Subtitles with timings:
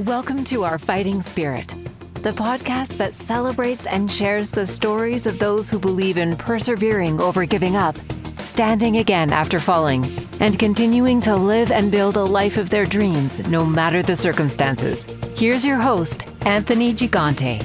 [0.00, 1.68] Welcome to Our Fighting Spirit,
[2.14, 7.46] the podcast that celebrates and shares the stories of those who believe in persevering over
[7.46, 7.94] giving up,
[8.36, 10.04] standing again after falling,
[10.40, 15.04] and continuing to live and build a life of their dreams no matter the circumstances.
[15.36, 17.62] Here's your host, Anthony Gigante.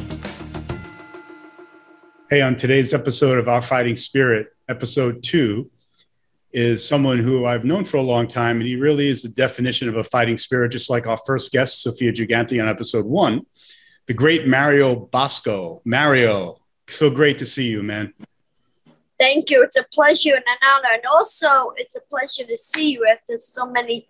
[2.29, 5.71] Hey, on today's episode of Our Fighting Spirit, episode two,
[6.51, 9.87] is someone who I've known for a long time, and he really is the definition
[9.87, 13.45] of a fighting spirit, just like our first guest, Sophia Gigante, on episode one,
[14.07, 15.81] the great Mario Bosco.
[15.85, 18.13] Mario, so great to see you, man.
[19.19, 19.61] Thank you.
[19.63, 20.89] It's a pleasure and an honor.
[20.93, 24.07] And also, it's a pleasure to see you after so many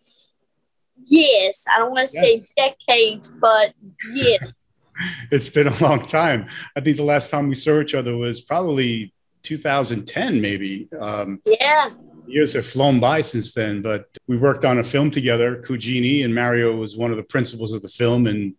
[1.07, 1.65] years.
[1.75, 2.53] I don't want to yes.
[2.55, 3.73] say decades, but
[4.13, 4.67] years.
[5.31, 6.45] it's been a long time.
[6.75, 10.87] I think the last time we saw each other was probably 2010, maybe.
[10.97, 11.89] Um, yeah
[12.31, 16.33] years have flown by since then, but we worked on a film together, Cugini, and
[16.33, 18.27] Mario was one of the principals of the film.
[18.27, 18.55] And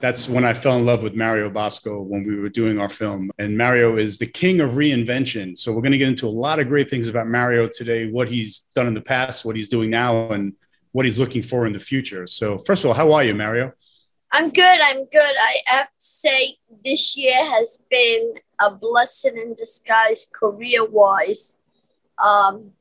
[0.00, 3.30] that's when I fell in love with Mario Bosco when we were doing our film.
[3.38, 5.56] And Mario is the king of reinvention.
[5.56, 8.28] So we're going to get into a lot of great things about Mario today, what
[8.28, 10.54] he's done in the past, what he's doing now, and
[10.92, 12.26] what he's looking for in the future.
[12.26, 13.72] So, first of all, how are you, Mario?
[14.30, 14.80] I'm good.
[14.80, 15.34] I'm good.
[15.40, 21.56] I have to say, this year has been a blessing in disguise career wise.
[22.22, 22.72] Um,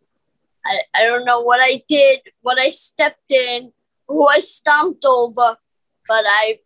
[0.66, 3.72] I, I don't know what I did, what I stepped in,
[4.08, 5.58] who I stomped over,
[6.08, 6.58] but I've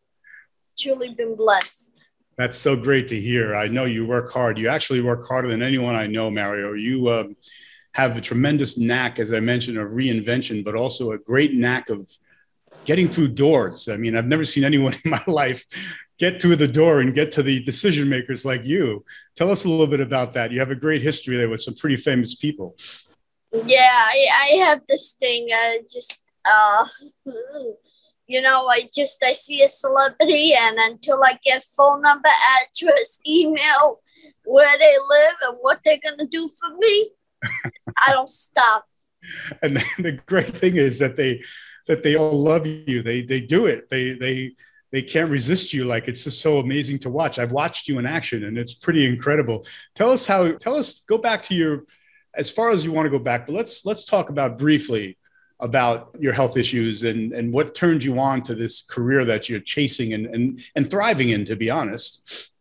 [0.77, 1.93] truly been blessed.
[2.37, 3.55] That's so great to hear.
[3.55, 4.59] I know you work hard.
[4.59, 6.73] You actually work harder than anyone I know, Mario.
[6.73, 7.35] You um,
[7.93, 12.07] have a tremendous knack, as I mentioned, of reinvention, but also a great knack of
[12.85, 13.89] getting through doors.
[13.89, 15.65] I mean, I've never seen anyone in my life
[16.19, 19.03] get through the door and get to the decision makers like you.
[19.35, 20.51] Tell us a little bit about that.
[20.51, 22.75] You have a great history there with some pretty famous people.
[23.51, 25.47] Yeah, I, I have this thing.
[25.51, 26.85] I just, uh,
[28.27, 32.29] you know, I just I see a celebrity, and until I get phone number,
[32.61, 34.01] address, email,
[34.43, 37.11] where they live, and what they're gonna do for me,
[38.07, 38.85] I don't stop.
[39.61, 41.41] And the great thing is that they
[41.87, 43.01] that they all love you.
[43.01, 43.89] They they do it.
[43.89, 44.55] They they
[44.91, 48.05] they can't resist you like it's just so amazing to watch i've watched you in
[48.05, 49.65] action and it's pretty incredible
[49.95, 51.83] tell us how tell us go back to your
[52.37, 55.17] as far as you want to go back, but let's let's talk about briefly
[55.59, 59.59] about your health issues and and what turned you on to this career that you're
[59.59, 61.45] chasing and and, and thriving in.
[61.45, 62.51] To be honest.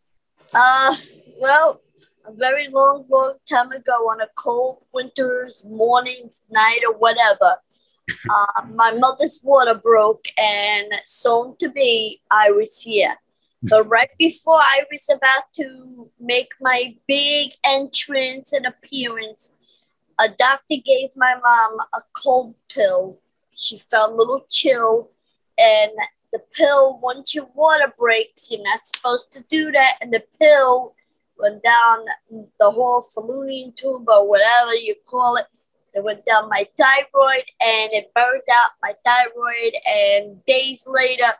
[0.53, 0.95] Uh,
[1.39, 1.81] well,
[2.25, 7.55] a very long, long time ago, on a cold winter's morning, night, or whatever.
[8.29, 13.15] Uh, my mother's water broke, and soon to be, I was here.
[13.65, 19.51] So right before I was about to make my big entrance and appearance,
[20.19, 23.19] a doctor gave my mom a cold pill.
[23.55, 25.11] She felt a little chill,
[25.57, 25.91] and
[26.31, 29.97] the pill, once your water breaks, you're not supposed to do that.
[30.01, 30.95] And the pill
[31.39, 32.05] went down
[32.59, 35.45] the whole fallopian tube or whatever you call it.
[35.93, 39.73] It went down my thyroid and it burned out my thyroid.
[39.87, 41.31] And days later,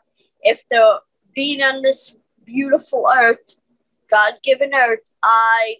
[0.50, 0.98] after
[1.34, 3.54] being on this beautiful earth,
[4.10, 5.76] God given earth, I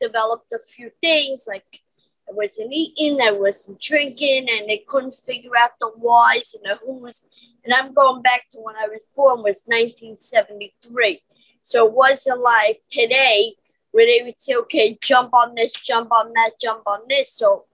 [0.00, 1.80] developed a few things like
[2.30, 6.78] I wasn't eating, I wasn't drinking, and they couldn't figure out the whys and the
[6.84, 7.26] who's.
[7.64, 11.22] And I'm going back to when I was born was 1973.
[11.62, 13.54] So it wasn't like today
[13.90, 17.32] where they would say, okay, jump on this, jump on that, jump on this.
[17.32, 17.64] So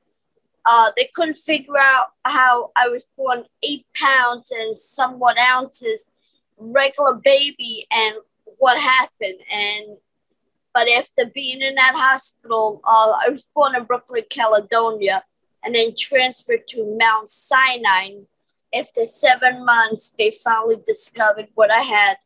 [0.65, 6.11] uh, they couldn't figure out how I was born eight pounds and somewhat ounces,
[6.59, 8.17] regular baby, and
[8.59, 9.39] what happened.
[9.53, 9.99] And
[10.77, 15.25] but after being in that hospital, uh, I was born in Brooklyn, Caledonia,
[15.65, 18.11] and then transferred to Mount Sinai.
[18.75, 22.19] After seven months, they finally discovered what I had,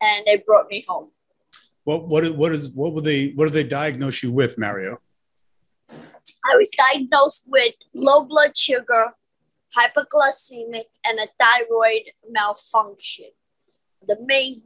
[0.00, 1.10] and they brought me home.
[1.84, 4.98] What what what is what were they what did they diagnose you with, Mario?
[5.90, 9.12] I was diagnosed with low blood sugar,
[9.78, 13.30] hypoglycemic, and a thyroid malfunction.
[14.04, 14.62] The main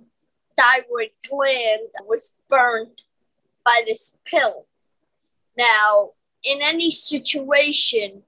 [0.63, 3.03] thyroid gland was burned
[3.65, 4.67] by this pill.
[5.57, 6.11] Now,
[6.45, 8.23] in any situation,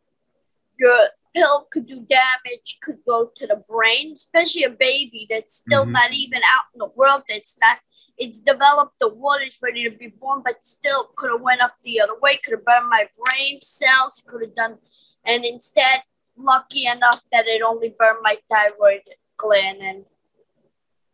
[0.78, 0.98] your
[1.34, 5.92] pill could do damage, could go to the brain, especially a baby that's still mm-hmm.
[5.92, 7.22] not even out in the world.
[7.28, 7.78] That's not.
[8.16, 11.74] It's developed the water, it's ready to be born, but still could have went up
[11.82, 12.36] the other way.
[12.36, 14.22] Could have burned my brain cells.
[14.24, 14.78] Could have done,
[15.26, 16.04] and instead,
[16.36, 19.02] lucky enough that it only burned my thyroid
[19.36, 20.04] gland and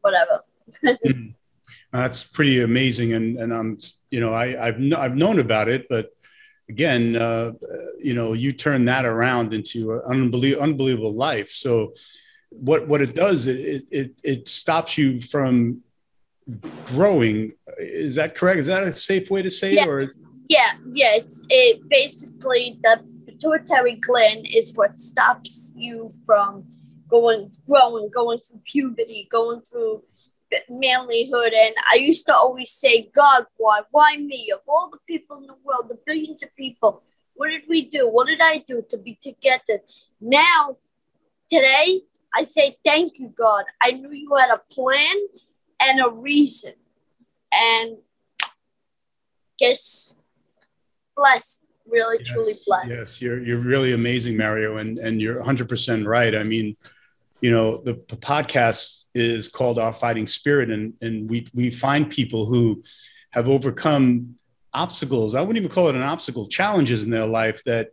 [0.03, 0.43] whatever.
[0.85, 1.35] mm.
[1.93, 3.79] That's pretty amazing, and and I'm
[4.11, 6.11] you know I I've I've known about it, but
[6.71, 7.53] again, uh,
[7.99, 11.51] you know, you turn that around into an unbelievable, unbelievable life.
[11.51, 11.93] So
[12.51, 15.83] what what it does it it it stops you from
[16.85, 17.53] growing.
[17.79, 18.61] Is that correct?
[18.61, 19.83] Is that a safe way to say yeah.
[19.83, 19.89] it?
[19.89, 20.01] Or
[20.49, 21.17] yeah, yeah.
[21.17, 26.65] It's it basically the pituitary gland is what stops you from
[27.09, 30.03] going growing, going through puberty, going through
[30.71, 31.53] manlyhood.
[31.55, 33.83] And I used to always say, God, why?
[33.91, 34.51] Why me?
[34.53, 37.03] Of all the people in the world, the billions of people,
[37.35, 38.09] what did we do?
[38.09, 39.81] What did I do to be together?
[40.21, 40.77] Now,
[41.51, 42.03] today,
[42.35, 43.65] I say, thank you, God.
[43.83, 45.17] I knew you had a plan
[45.81, 46.75] and a reason.
[47.53, 47.97] And
[49.59, 50.15] guess
[51.17, 52.89] blessed, really, yes, truly blessed.
[52.89, 54.77] Yes, you're, you're really amazing, Mario.
[54.77, 56.35] And, and you're 100% right.
[56.35, 56.77] I mean,
[57.41, 60.71] you know, the, the podcast is called Our Fighting Spirit.
[60.71, 62.83] And, and we, we find people who
[63.31, 64.37] have overcome
[64.73, 65.35] obstacles.
[65.35, 67.91] I wouldn't even call it an obstacle, challenges in their life that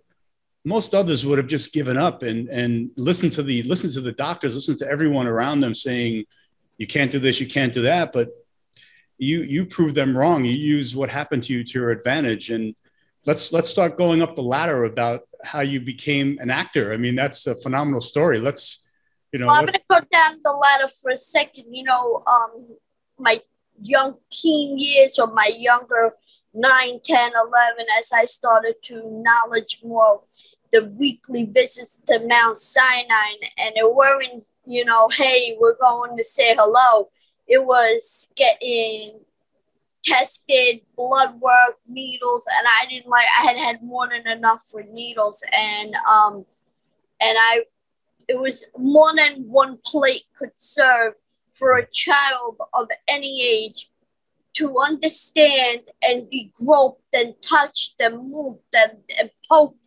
[0.66, 4.12] most others would have just given up and and listen to the listen to the
[4.12, 6.26] doctors, listen to everyone around them saying,
[6.78, 8.12] you can't do this, you can't do that.
[8.12, 8.30] But
[9.18, 10.44] you you prove them wrong.
[10.44, 12.50] You use what happened to you to your advantage.
[12.50, 12.76] And
[13.26, 16.94] let's let's start going up the ladder about how you became an actor.
[16.94, 18.40] I mean, that's a phenomenal story.
[18.40, 18.84] Let's
[19.38, 19.48] you know.
[19.48, 21.74] Well, I'm gonna go down the ladder for a second.
[21.74, 22.68] You know, um,
[23.20, 23.42] my
[23.82, 26.14] young teen years or my younger
[26.54, 30.22] 9, 10, 11, as I started to knowledge more
[30.72, 36.24] the weekly visits to Mount Sinai, and it weren't, you know, hey, we're going to
[36.24, 37.10] say hello.
[37.48, 39.20] It was getting
[40.04, 43.28] tested, blood work, needles, and I didn't like.
[43.38, 46.46] I had had more than enough for needles, and um,
[47.22, 47.62] and I,
[48.28, 51.14] it was more than one plate could serve
[51.54, 53.90] for a child of any age
[54.54, 59.78] to understand and be groped and touched and moved and, and poked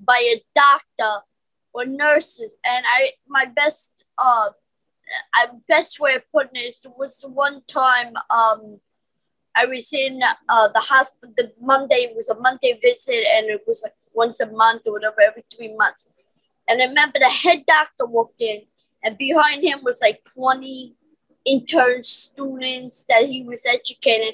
[0.00, 1.24] by a doctor
[1.72, 2.54] or nurses.
[2.64, 4.50] And I, my best, uh,
[5.34, 8.80] I best way of putting it is was the one time um,
[9.54, 11.34] I was in uh, the hospital.
[11.36, 15.20] The Monday was a Monday visit, and it was like once a month or whatever,
[15.20, 16.08] every three months.
[16.68, 18.62] And I remember the head doctor walked in,
[19.02, 20.94] and behind him was like twenty
[21.44, 24.32] intern students that he was educating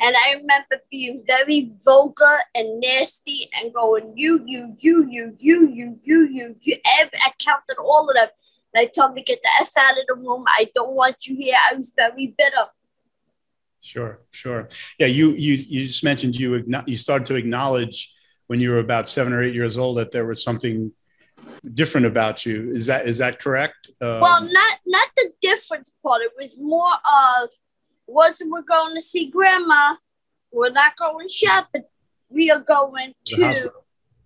[0.00, 5.68] and I remember being very vulgar and nasty and going, you, you, you, you, you,
[5.68, 6.76] you, you, you, you.
[6.98, 8.28] Every, I counted all of them.
[8.74, 10.44] And I told them to get the F out of the room.
[10.48, 11.56] I don't want you here.
[11.70, 12.66] I was very bitter.
[13.80, 14.68] Sure, sure.
[14.98, 18.10] Yeah, you you you just mentioned you you started to acknowledge
[18.46, 20.90] when you were about seven or eight years old that there was something
[21.74, 22.70] different about you.
[22.72, 23.90] Is that is that correct?
[24.00, 26.22] Um, well, not not the difference part.
[26.22, 27.50] It was more of
[28.06, 29.94] wasn't we're going to see grandma.
[30.52, 31.84] We're not going shopping.
[32.28, 33.84] We are going to the hospital.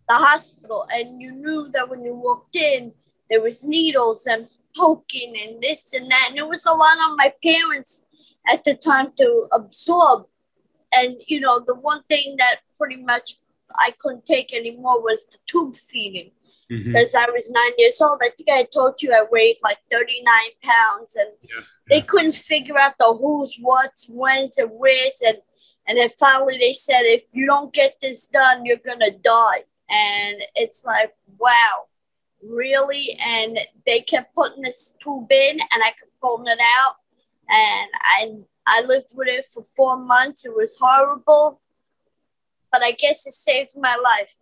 [0.08, 0.86] the hospital.
[0.92, 2.92] And you knew that when you walked in,
[3.30, 6.26] there was needles and poking and this and that.
[6.30, 8.04] And it was a lot on my parents
[8.50, 10.26] at the time to absorb.
[10.96, 13.36] And, you know, the one thing that pretty much
[13.76, 16.30] I couldn't take anymore was the tube feeding
[16.68, 17.30] because mm-hmm.
[17.30, 18.20] I was nine years old.
[18.22, 20.24] I think I told you I weighed like 39
[20.62, 25.22] pounds and yeah they couldn't figure out the who's, what's, when's, and where's.
[25.26, 25.38] And,
[25.86, 29.64] and then finally they said, if you don't get this done, you're going to die.
[29.88, 31.86] And it's like, wow,
[32.42, 33.18] really?
[33.20, 36.96] And they kept putting this tube in and I kept pulling it out.
[37.48, 38.32] And I,
[38.66, 40.44] I lived with it for four months.
[40.44, 41.62] It was horrible,
[42.70, 44.36] but I guess it saved my life.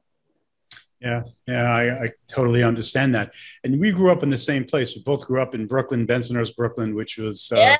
[1.06, 3.32] Yeah, yeah, I, I, totally understand that.
[3.62, 4.96] And we grew up in the same place.
[4.96, 7.76] We both grew up in Brooklyn, Bensonhurst, Brooklyn, which was uh, yeah.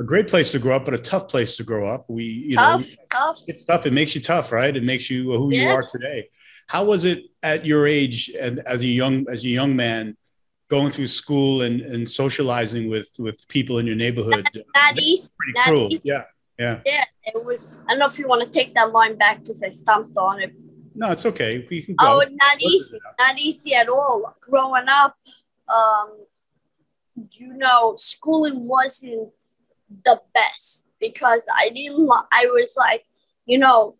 [0.00, 2.08] a great place to grow up, but a tough place to grow up.
[2.08, 3.40] We, you tough, know, tough.
[3.46, 3.84] it's tough.
[3.84, 4.74] It makes you tough, right?
[4.74, 5.64] It makes you who yeah.
[5.64, 6.30] you are today.
[6.66, 10.16] How was it at your age and as a young as a young man
[10.68, 14.48] going through school and, and socializing with with people in your neighborhood?
[14.54, 15.30] Not, not easy.
[15.36, 15.88] Pretty not cruel.
[15.92, 16.08] Easy.
[16.08, 16.22] Yeah,
[16.58, 16.80] yeah.
[16.86, 17.80] Yeah, it was.
[17.86, 20.40] I don't know if you want to take that line back because I stomped on
[20.40, 20.54] it
[20.94, 21.66] no, it's okay.
[21.68, 22.22] We can go.
[22.22, 22.98] Oh, not easy.
[23.18, 24.36] Not easy at all.
[24.40, 25.16] Growing up,
[25.68, 26.18] um,
[27.32, 29.30] you know, schooling wasn't
[30.04, 32.08] the best because I didn't.
[32.32, 33.04] I was like,
[33.46, 33.96] you know,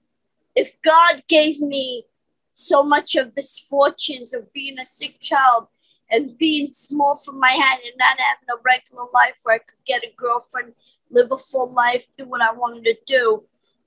[0.54, 2.04] if God gave me
[2.52, 5.68] so much of this fortunes of being a sick child
[6.10, 9.84] and being small for my hand and not having a regular life where I could
[9.86, 10.74] get a girlfriend,
[11.10, 13.44] live a full life, do what I wanted to do,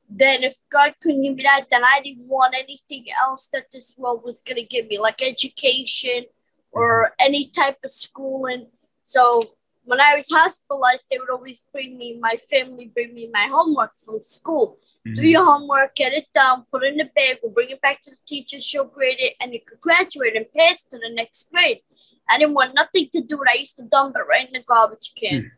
[0.10, 3.96] then if God couldn't give me that, then I didn't want anything else that this
[3.98, 6.26] world was going to give me, like education
[6.72, 8.68] or any type of schooling.
[9.02, 9.42] So
[9.84, 13.92] when I was hospitalized, they would always bring me, my family bring me my homework
[13.98, 14.78] from school.
[15.08, 15.22] Mm-hmm.
[15.22, 18.02] Do your homework, get it done, put it in the bag, we'll bring it back
[18.02, 21.52] to the teacher, she'll grade it, and you could graduate and pass to the next
[21.52, 21.82] grade.
[22.28, 23.56] I didn't want nothing to do with it.
[23.56, 25.52] I used to dump it right in the garbage can.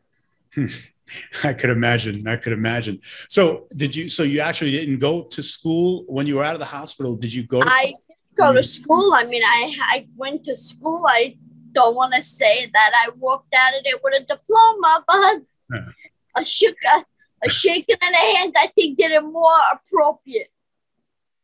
[0.53, 0.67] Hmm.
[1.43, 2.27] I could imagine.
[2.27, 2.99] I could imagine.
[3.29, 4.09] So, did you?
[4.09, 7.15] So, you actually didn't go to school when you were out of the hospital?
[7.15, 7.61] Did you go?
[7.61, 7.93] To- I
[8.35, 8.63] go to mm-hmm.
[8.63, 9.13] school.
[9.13, 11.05] I mean, I I went to school.
[11.07, 11.37] I
[11.71, 15.91] don't want to say that I walked out of it with a diploma, but Yeah.
[16.35, 17.05] a shook a,
[17.45, 20.49] a shaking of the hand, I think, did it more appropriate.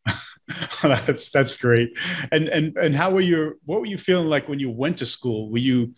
[0.84, 1.98] that's that's great.
[2.32, 3.60] And and and how were you?
[3.66, 5.50] What were you feeling like when you went to school?
[5.50, 5.94] Were you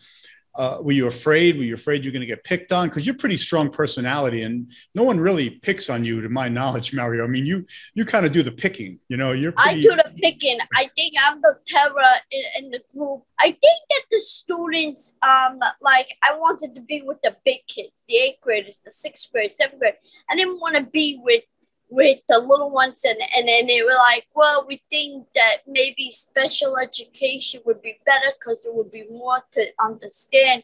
[0.58, 1.58] uh, were you afraid?
[1.58, 2.88] Were you afraid you're going to get picked on?
[2.88, 6.50] Because you're a pretty strong personality, and no one really picks on you, to my
[6.58, 7.24] knowledge, Mario.
[7.24, 9.00] I mean, you you kind of do the picking.
[9.10, 10.58] You know, you're I do the picking.
[10.76, 11.94] I think I'm the terror
[12.32, 13.24] in, in the group.
[13.40, 18.06] I think that the students, um, like I wanted to be with the big kids,
[18.08, 19.96] the eighth graders, the sixth grade, seventh grade.
[20.30, 21.44] I didn't want to be with
[21.90, 26.12] with the little ones, and and then they were like, well, we think that maybe
[26.12, 30.64] special education would be better because there would be more to understand.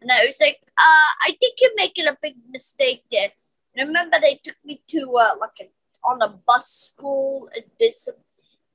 [0.00, 3.30] And I was like, uh, I think you're making a big mistake there.
[3.74, 5.68] And I remember they took me to uh, like a,
[6.08, 8.14] on a bus school and did some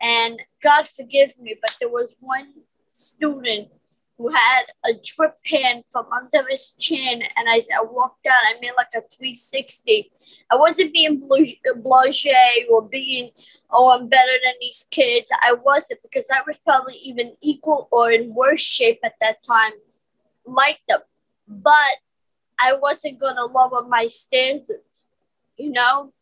[0.01, 2.53] and God forgive me, but there was one
[2.91, 3.69] student
[4.17, 8.33] who had a drip pan from under his chin, and I, I walked out.
[8.45, 10.11] I made like a 360.
[10.51, 12.27] I wasn't being blase
[12.69, 13.31] or being,
[13.71, 15.29] oh, I'm better than these kids.
[15.43, 19.73] I wasn't because I was probably even equal or in worse shape at that time,
[20.45, 21.01] like them.
[21.47, 21.97] But
[22.59, 25.07] I wasn't going to lower my standards,
[25.57, 26.13] you know?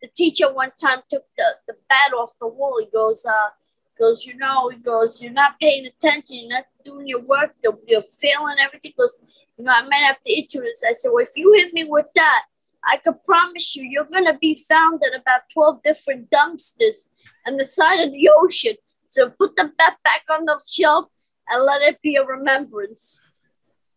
[0.00, 2.78] the teacher one time took the, the bat off the wall.
[2.80, 3.50] He goes, uh,
[3.98, 8.02] goes, you know, he goes, you're not paying attention, you're not doing your work, you're,
[8.20, 8.92] failing everything.
[8.98, 9.22] Goes,
[9.56, 10.62] you know, I might have to hit you.
[10.62, 12.44] I said, well, if you hit me with that,
[12.84, 17.06] I could promise you, you're to be found in about 12 different dumpsters
[17.46, 18.74] on the side of the ocean.
[19.06, 21.06] So put the bat back on the shelf
[21.48, 23.22] and let it be a remembrance.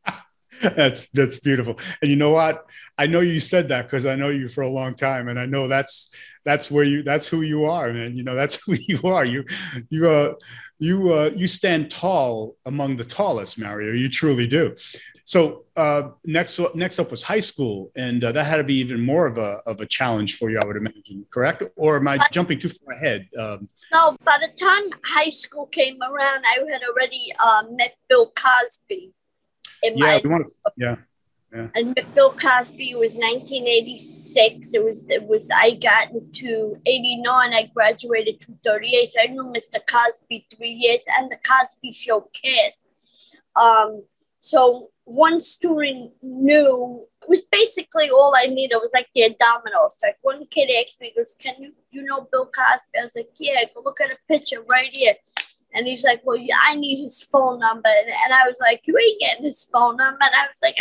[0.62, 1.80] that's that's beautiful.
[2.02, 2.66] And you know what?
[2.98, 5.46] I know you said that because I know you for a long time, and I
[5.46, 6.10] know that's
[6.45, 8.15] that's where you that's who you are, man.
[8.17, 9.25] You know that's who you are.
[9.25, 9.45] You
[9.89, 10.33] you uh
[10.79, 13.93] you uh you stand tall among the tallest, Mario.
[13.93, 14.75] You truly do.
[15.25, 19.00] So uh, next next up was high school, and uh, that had to be even
[19.01, 21.25] more of a of a challenge for you, I would imagine.
[21.29, 21.63] Correct?
[21.75, 23.29] Or am I jumping too far ahead?
[23.39, 28.33] Um, No, by the time high school came around, I had already uh, met Bill
[28.35, 29.12] Cosby.
[29.83, 30.71] In yeah, we want to.
[30.77, 30.95] Yeah.
[31.53, 34.74] And Bill Cosby was 1986.
[34.74, 37.53] It was it was I got into 89.
[37.53, 39.10] I graduated to 38.
[39.10, 39.79] So I knew Mr.
[39.88, 42.88] Cosby three years and the Cosby Show cast.
[43.55, 44.03] Um,
[44.39, 48.75] so one student knew it was basically all I needed.
[48.75, 50.19] It was like the domino effect.
[50.24, 53.63] One kid asked me, goes, "Can you you know Bill Cosby?" I was like, "Yeah."
[53.75, 55.13] Go look at a picture right here.
[55.74, 57.89] And he's like, Well, yeah, I need his phone number.
[57.89, 60.20] And, and I was like, You ain't getting his phone number.
[60.22, 60.77] And I was like,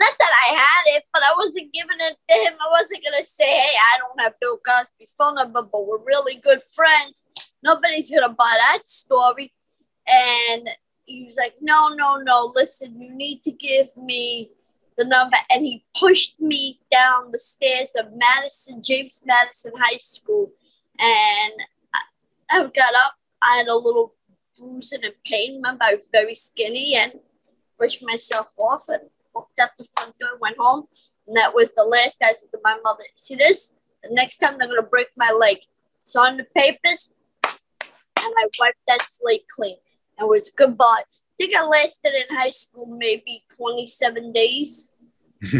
[0.00, 2.54] Not that I had it, but I wasn't giving it to him.
[2.54, 6.04] I wasn't going to say, Hey, I don't have Bill Cosby's phone number, but we're
[6.04, 7.24] really good friends.
[7.62, 9.52] Nobody's going to buy that story.
[10.08, 10.68] And
[11.04, 12.52] he was like, No, no, no.
[12.54, 14.50] Listen, you need to give me
[14.98, 15.36] the number.
[15.50, 20.50] And he pushed me down the stairs of Madison, James Madison High School.
[20.98, 21.52] And
[21.94, 22.00] I,
[22.50, 23.14] I got up.
[23.40, 24.14] I had a little
[24.58, 25.56] bruising and pain.
[25.56, 27.14] Remember, I was very skinny and
[27.78, 29.02] brushed myself off and
[29.34, 30.86] walked out the front door, went home.
[31.26, 33.74] And that was the last I said to my mother, see this?
[34.02, 35.58] The next time they're gonna break my leg.
[36.00, 37.54] Sign the papers, and
[38.16, 39.76] I wiped that slate clean.
[40.18, 41.04] And it was goodbye.
[41.04, 41.04] I
[41.38, 44.92] think I lasted in high school maybe 27 days.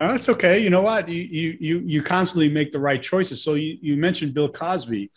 [0.00, 0.60] That's okay.
[0.60, 1.08] You know what?
[1.08, 3.42] You, you you you constantly make the right choices.
[3.42, 5.10] So you, you mentioned Bill Cosby.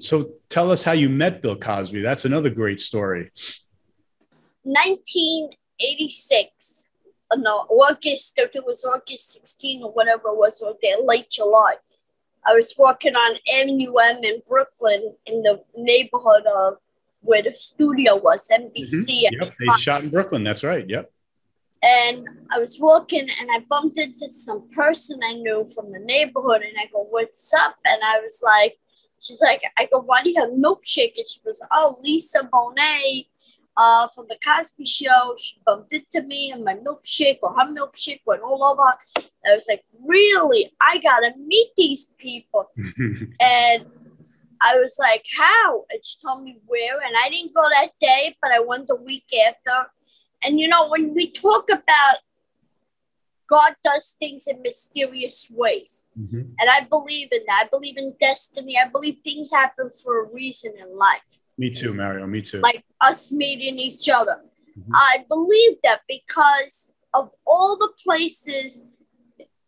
[0.00, 2.00] So tell us how you met Bill Cosby.
[2.00, 3.30] That's another great story.
[4.62, 6.88] 1986.
[7.30, 11.74] Uh, no, August, it was August 16 or whatever it was, or there, late July.
[12.46, 16.78] I was walking on Avenue M in Brooklyn in the neighborhood of
[17.20, 19.26] where the studio was, NBC.
[19.26, 19.40] Mhm.
[19.40, 20.44] Yep, they shot in Brooklyn.
[20.44, 20.88] That's right.
[20.88, 21.10] Yep.
[21.82, 26.62] And I was walking and I bumped into some person I knew from the neighborhood.
[26.62, 27.76] And I go, What's up?
[27.84, 28.78] And I was like,
[29.20, 31.14] She's like, I go, Why do you have milkshake?
[31.16, 33.26] And she goes, Oh, Lisa Bonet
[33.76, 35.34] uh, from the Cosby Show.
[35.38, 38.94] She bumped into me and my milkshake or her milkshake went all over.
[39.18, 40.72] I was like, Really?
[40.80, 42.70] I got to meet these people.
[43.40, 43.86] And
[44.60, 45.84] I was like, how?
[45.90, 46.96] And she told me where.
[46.96, 49.90] And I didn't go that day, but I went the week after.
[50.42, 52.16] And you know, when we talk about
[53.48, 56.54] God does things in mysterious ways, Mhm.
[56.60, 57.64] and I believe in that.
[57.64, 58.76] I believe in destiny.
[58.78, 61.22] I believe things happen for a reason in life.
[61.56, 62.26] Me too, Mario.
[62.26, 62.60] Me too.
[62.60, 64.44] Like us meeting each other.
[64.78, 64.92] Mm-hmm.
[64.94, 68.84] I believe that because of all the places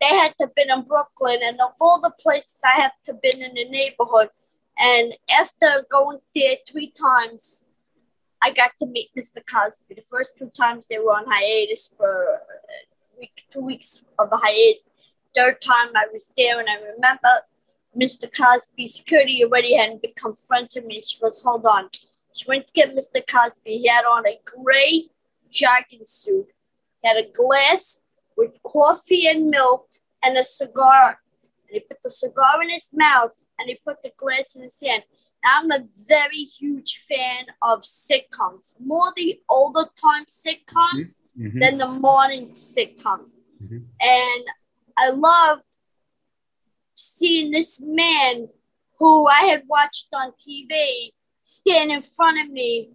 [0.01, 3.43] they had to been in Brooklyn and of all the places I have to been
[3.43, 4.31] in the neighborhood.
[4.79, 7.65] And after going there three times,
[8.43, 9.45] I got to meet Mr.
[9.45, 9.95] Cosby.
[9.97, 12.41] The first two times they were on hiatus for
[13.21, 14.91] weeks, two weeks of a hiatus.
[15.37, 17.45] Third time I was there, and I remember
[17.97, 18.29] Mr.
[18.31, 21.01] Cosby security already hadn't become friends with me.
[21.03, 21.91] She goes, "Hold on."
[22.35, 23.21] She went to get Mr.
[23.27, 23.79] Cosby.
[23.79, 25.11] He had on a gray
[25.51, 26.49] jogging suit.
[27.03, 28.03] He had a glass
[28.37, 29.89] with coffee and milk
[30.23, 31.21] and a cigar.
[31.43, 34.81] And he put the cigar in his mouth and he put the glass in his
[34.81, 35.05] hand.
[35.45, 41.20] I'm a very huge fan of sitcoms, more the older time sitcoms mm-hmm.
[41.39, 41.59] Mm-hmm.
[41.59, 43.33] than the morning sitcoms.
[43.63, 43.79] Mm-hmm.
[44.01, 44.45] And
[44.97, 45.63] I loved
[46.95, 48.49] seeing this man
[48.99, 51.11] who I had watched on TV
[51.45, 52.91] stand in front of me.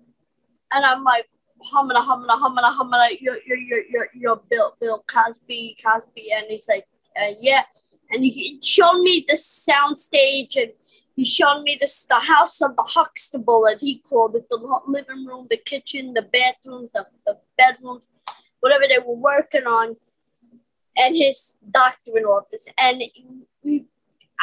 [0.72, 1.26] And I'm like,
[1.62, 6.32] humana, humana, humana, humana, you're, you're, you're, you're, you're Bill, Bill Cosby, Cosby.
[6.32, 6.86] And he's like,
[7.20, 7.64] uh, yeah.
[8.12, 10.72] And he showed me the sound stage and
[11.16, 15.26] he showed me this the house of the Huxtable, and he called it the living
[15.26, 18.10] room, the kitchen, the bathrooms, the, the bedrooms,
[18.66, 19.96] whatever they were working on,
[20.98, 22.66] and his doctorate office.
[22.80, 23.04] And
[23.64, 23.86] we,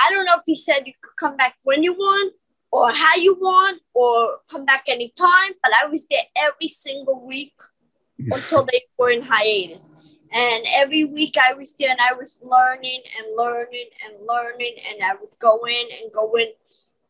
[0.00, 2.32] I don't know if he said you could come back when you want,
[2.70, 7.54] or how you want, or come back anytime, but I was there every single week
[8.18, 9.90] until they were in hiatus.
[10.32, 15.02] And every week I was there and I was learning and learning and learning, and
[15.02, 16.52] I would go in and go in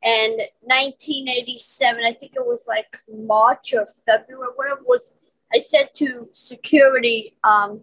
[0.05, 5.15] and 1987, I think it was like March or February, whatever it was.
[5.55, 7.83] I said to security, um,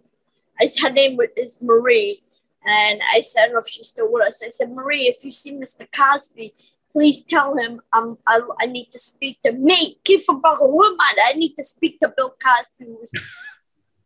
[0.60, 2.22] I said, her name is Marie.
[2.66, 4.42] And I said, I don't know if she's still with us.
[4.44, 5.86] I said, Marie, if you see Mr.
[5.90, 6.52] Cosby,
[6.92, 10.72] please tell him um, I, I need to speak to me, Brooklyn.
[10.72, 13.10] Woman, I need to speak to Bill Cosby, who was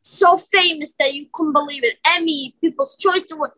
[0.03, 1.97] so famous that you couldn't believe it.
[2.07, 3.53] Emmy, People's Choice Award.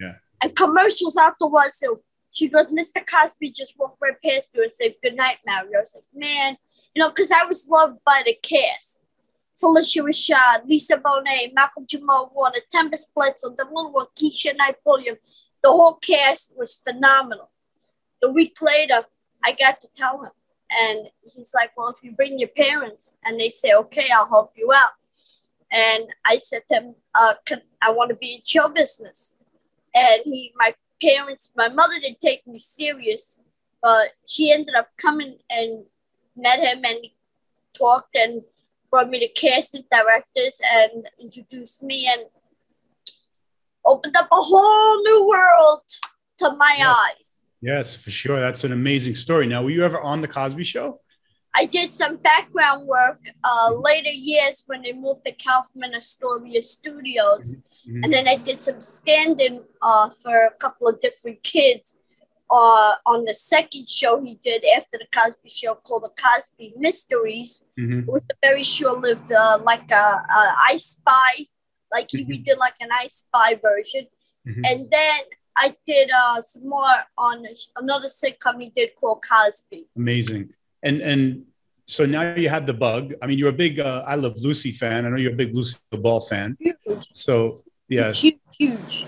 [0.00, 0.14] Yeah.
[0.42, 1.76] And commercials afterwards.
[1.76, 2.00] So
[2.32, 3.04] she goes, Mr.
[3.06, 5.78] Cosby just walked right past you and said, Good night, Mario.
[5.78, 6.56] I was like, Man,
[6.94, 9.00] you know, because I was loved by the cast.
[9.60, 14.76] Phylicia Rashad, Lisa Bonet, Malcolm Jamal Warner, Tempest Bledsoe, the little one, Keshia Knight.
[14.84, 17.50] The whole cast was phenomenal.
[18.22, 19.04] The week later,
[19.44, 20.30] I got to tell him.
[20.70, 24.52] And he's like, Well, if you bring your parents, and they say, Okay, I'll help
[24.56, 24.90] you out.
[25.70, 27.34] And I said to him, uh,
[27.80, 29.36] I want to be in show business.
[29.94, 33.40] And he, my parents, my mother didn't take me serious,
[33.82, 35.84] but she ended up coming and
[36.36, 36.98] met him and
[37.72, 38.42] talked and
[38.90, 42.22] brought me to casting directors and introduced me and
[43.84, 45.82] opened up a whole new world
[46.38, 46.96] to my yes.
[46.98, 47.38] eyes.
[47.62, 48.40] Yes, for sure.
[48.40, 49.46] That's an amazing story.
[49.46, 51.00] Now, were you ever on the Cosby Show?
[51.54, 57.54] I did some background work uh, later years when they moved to Kaufman Astoria Studios.
[57.54, 57.90] Mm-hmm.
[57.90, 58.04] Mm-hmm.
[58.04, 61.96] And then I did some stand-in uh, for a couple of different kids
[62.50, 67.64] uh, on the second show he did after the Cosby Show called the Cosby Mysteries.
[67.78, 68.00] Mm-hmm.
[68.00, 71.46] It was a very short-lived, uh, like a, a I Spy,
[71.92, 72.42] like he mm-hmm.
[72.42, 74.06] did like an I Spy version.
[74.48, 74.64] Mm-hmm.
[74.64, 75.20] And then
[75.56, 77.44] I did uh, some more on
[77.76, 79.86] another sitcom he did called Cosby.
[79.96, 80.50] Amazing.
[80.82, 81.44] And and
[81.86, 83.14] so now you had the bug.
[83.20, 85.06] I mean, you're a big uh, I Love Lucy fan.
[85.06, 86.56] I know you're a big Lucy Ball fan.
[86.58, 87.08] Huge.
[87.12, 89.06] So yeah, huge, huge.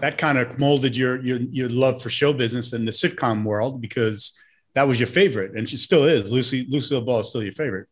[0.00, 3.80] That kind of molded your your your love for show business and the sitcom world
[3.80, 4.32] because
[4.74, 6.30] that was your favorite, and she still is.
[6.30, 7.88] Lucy Lucille Ball is still your favorite.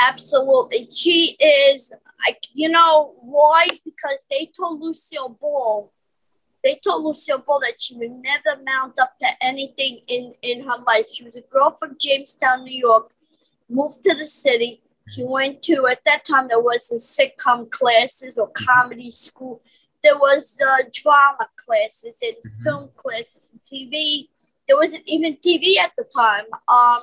[0.00, 1.92] Absolutely, she is.
[2.26, 3.68] Like you know why?
[3.84, 5.92] Because they told Lucille Ball,
[6.62, 10.76] they told Lucille Ball that she would never mount up to anything in in her
[10.86, 11.06] life.
[11.12, 13.12] She was a girl from Jamestown, New York,
[13.68, 18.48] moved to the city she went to at that time there wasn't sitcom classes or
[18.48, 19.60] comedy school.
[20.02, 22.62] There was uh, drama classes and mm-hmm.
[22.62, 24.28] film classes and TV.
[24.66, 26.44] There wasn't even TV at the time.
[26.68, 27.02] Um,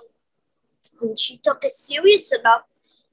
[1.02, 2.64] and she took it serious enough,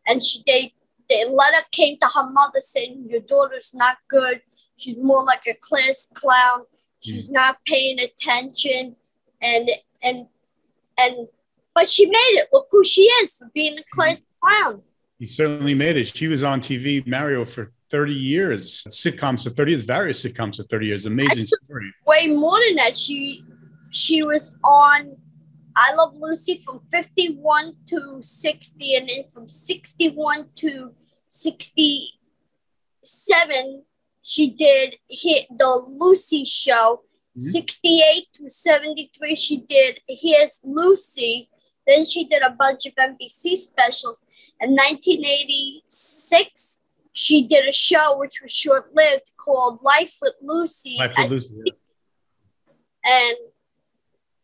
[0.06, 0.72] and she they
[1.08, 4.40] the letter came to her mother saying your daughter's not good.
[4.76, 6.62] She's more like a class clown.
[7.00, 8.96] She's mm not paying attention,
[9.42, 9.70] and
[10.02, 10.26] and
[10.98, 11.28] and
[11.74, 12.48] but she made it.
[12.52, 14.82] Look who she is for being a class clown.
[15.18, 16.08] He certainly made it.
[16.08, 18.82] She was on TV, Mario, for 30 years.
[18.88, 21.06] Sitcoms for 30 years, various sitcoms for 30 years.
[21.06, 21.94] Amazing story.
[22.04, 22.98] Way more than that.
[22.98, 23.44] She
[23.90, 25.16] she was on
[25.76, 30.92] I Love Lucy from 51 to 60, and then from 61 to
[31.28, 33.84] 67,
[34.22, 37.02] she did hit the Lucy show.
[37.38, 37.40] Mm-hmm.
[37.40, 41.48] 68 to 73, she did Here's Lucy.
[41.86, 44.20] Then she did a bunch of NBC specials.
[44.60, 46.80] In 1986,
[47.14, 50.96] she did a show which was short lived called Life with Lucy.
[50.98, 51.54] Life with Lucy.
[51.64, 51.72] Yeah.
[53.06, 53.36] And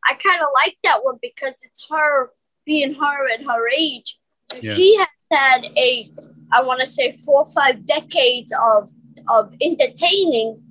[0.08, 2.30] I kind of like that one because it's her
[2.64, 4.20] being her at her age.
[4.60, 4.74] Yeah.
[4.74, 6.04] She has had a,
[6.52, 8.90] I want to say, four or five decades of
[9.28, 10.62] of entertaining,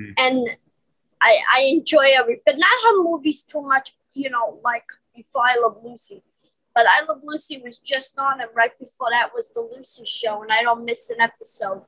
[0.00, 0.14] mm.
[0.16, 0.48] and
[1.20, 3.92] I I enjoy every, but not her movies too much.
[4.14, 6.22] You know, like before I Love Lucy.
[6.78, 10.42] But I Love Lucy was just on, and right before that was the Lucy Show,
[10.42, 11.82] and I don't miss an episode.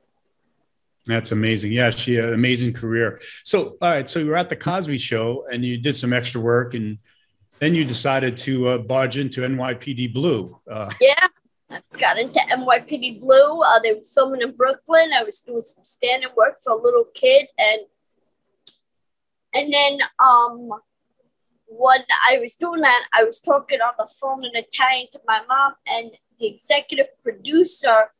[1.05, 1.71] That's amazing.
[1.71, 3.21] Yeah, she had an amazing career.
[3.45, 6.41] So, all right, so you were at the Cosby Show, and you did some extra
[6.41, 6.97] work, and
[7.59, 10.59] then you decided to uh, barge into NYPD Blue.
[10.69, 11.27] Uh, yeah,
[11.69, 13.61] I got into NYPD Blue.
[13.61, 15.11] Uh, they were filming in Brooklyn.
[15.13, 17.79] I was doing some standing work for a little kid, and
[19.53, 20.69] and then um,
[21.77, 25.39] when I was doing that, I was talking on the phone in Italian to my
[25.47, 28.11] mom, and the executive producer,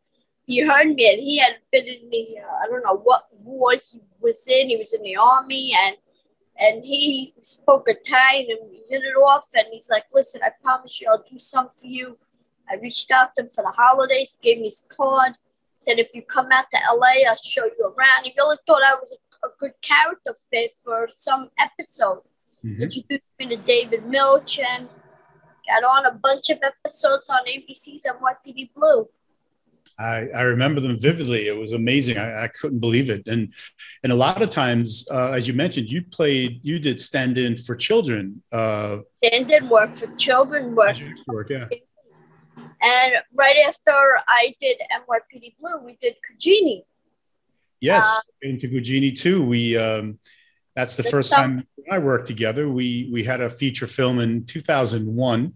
[0.45, 3.73] he heard me, and he had been in the uh, I don't know what war
[3.73, 4.69] he was in.
[4.69, 5.97] He was in the army, and
[6.57, 9.47] and he spoke Italian, and we hit it off.
[9.53, 12.17] And he's like, "Listen, I promise you, I'll do something for you."
[12.69, 15.33] I reached out to him for the holidays, gave me his card,
[15.75, 18.95] said, "If you come out to LA, I'll show you around." He really thought I
[18.95, 22.21] was a, a good character fit for some episode
[22.65, 22.81] mm-hmm.
[22.81, 24.87] introduced me to David Milch and
[25.67, 29.07] got on a bunch of episodes on ABC's NYPD Blue.
[29.99, 31.47] I, I remember them vividly.
[31.47, 32.17] It was amazing.
[32.17, 33.27] I, I couldn't believe it.
[33.27, 33.53] And
[34.03, 37.55] and a lot of times, uh, as you mentioned, you played, you did stand in
[37.55, 38.41] for children.
[38.51, 40.75] Uh, stand in work for children.
[40.75, 40.97] Work.
[41.27, 41.67] work yeah.
[42.81, 43.93] And right after
[44.27, 46.83] I did NYPD Blue, we did Cugini.
[47.79, 49.43] Yes, uh, into Cugini too.
[49.45, 50.19] We um,
[50.75, 52.69] that's the first time I worked together.
[52.69, 55.53] We we had a feature film in 2001.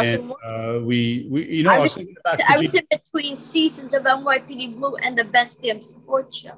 [0.00, 2.40] And, uh, we, we, you know, I was, I was thinking about.
[2.46, 6.52] I was in between seasons of NYPD Blue and the Best Damn Sports Show.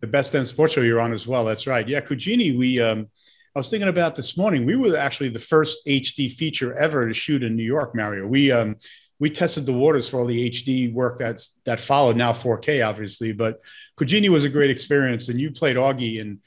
[0.00, 1.44] The Best Damn Sports Show you're on as well.
[1.44, 1.86] That's right.
[1.86, 2.56] Yeah, Cugini.
[2.56, 3.08] We, um,
[3.56, 4.66] I was thinking about this morning.
[4.66, 8.24] We were actually the first HD feature ever to shoot in New York, Mario.
[8.24, 8.76] We, um,
[9.18, 12.16] we tested the waters for all the HD work that's that followed.
[12.16, 13.58] Now 4K, obviously, but
[13.98, 16.40] Cugini was a great experience, and you played Augie and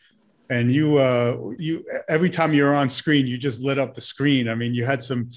[0.49, 4.01] and you uh you every time you were on screen you just lit up the
[4.01, 5.29] screen i mean you had some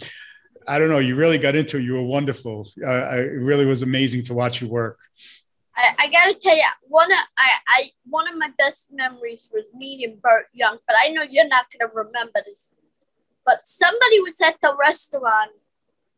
[0.67, 3.67] i don't know you really got into it you were wonderful uh, I, it really
[3.67, 4.99] was amazing to watch you work
[5.75, 9.65] I, I, gotta tell you, one of I, I one of my best memories was
[9.75, 12.75] meeting Burt Young, but I know you're not gonna remember this.
[13.47, 15.51] But somebody was at the restaurant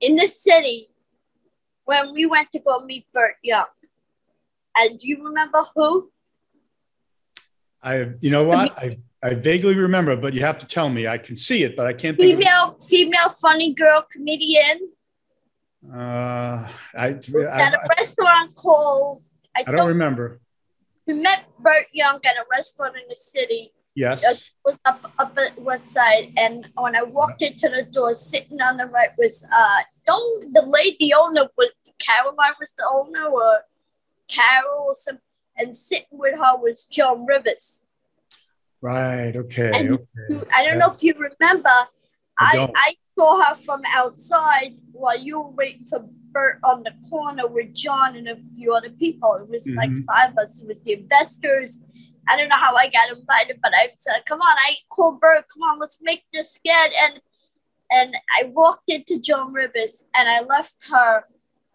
[0.00, 0.88] in the city
[1.84, 3.66] when we went to go meet Burt Young.
[4.76, 6.10] And do you remember who?
[7.84, 8.76] I, you know what?
[8.78, 11.06] I, I vaguely remember, but you have to tell me.
[11.06, 12.18] I can see it, but I can't.
[12.18, 14.90] Female, female, funny girl comedian.
[15.92, 19.22] Uh, I at a restaurant called.
[19.54, 20.40] I, I don't, don't, remember.
[21.06, 23.72] We met Burt Young at a restaurant in the city.
[23.94, 24.24] Yes.
[24.24, 28.60] It was up up at West Side, and when I walked into the door, sitting
[28.62, 33.60] on the right was uh, don't the lady owner was Caroline was the owner or
[34.28, 35.23] Carol or something
[35.56, 37.84] and sitting with her was Joan Rivers.
[38.80, 39.34] Right.
[39.34, 39.70] Okay.
[39.74, 40.46] And okay.
[40.54, 40.78] I don't yeah.
[40.78, 41.70] know if you remember.
[42.38, 46.92] I, I, I, saw her from outside while you were waiting for Burt on the
[47.08, 49.36] corner with John and a few other people.
[49.36, 49.78] It was mm-hmm.
[49.78, 50.60] like five of us.
[50.60, 51.78] It was the investors.
[52.28, 55.44] I don't know how I got invited, but I said, "Come on, I called Burt.
[55.52, 57.20] Come on, let's make this good." And
[57.90, 61.24] and I walked into Joan Rivers and I left her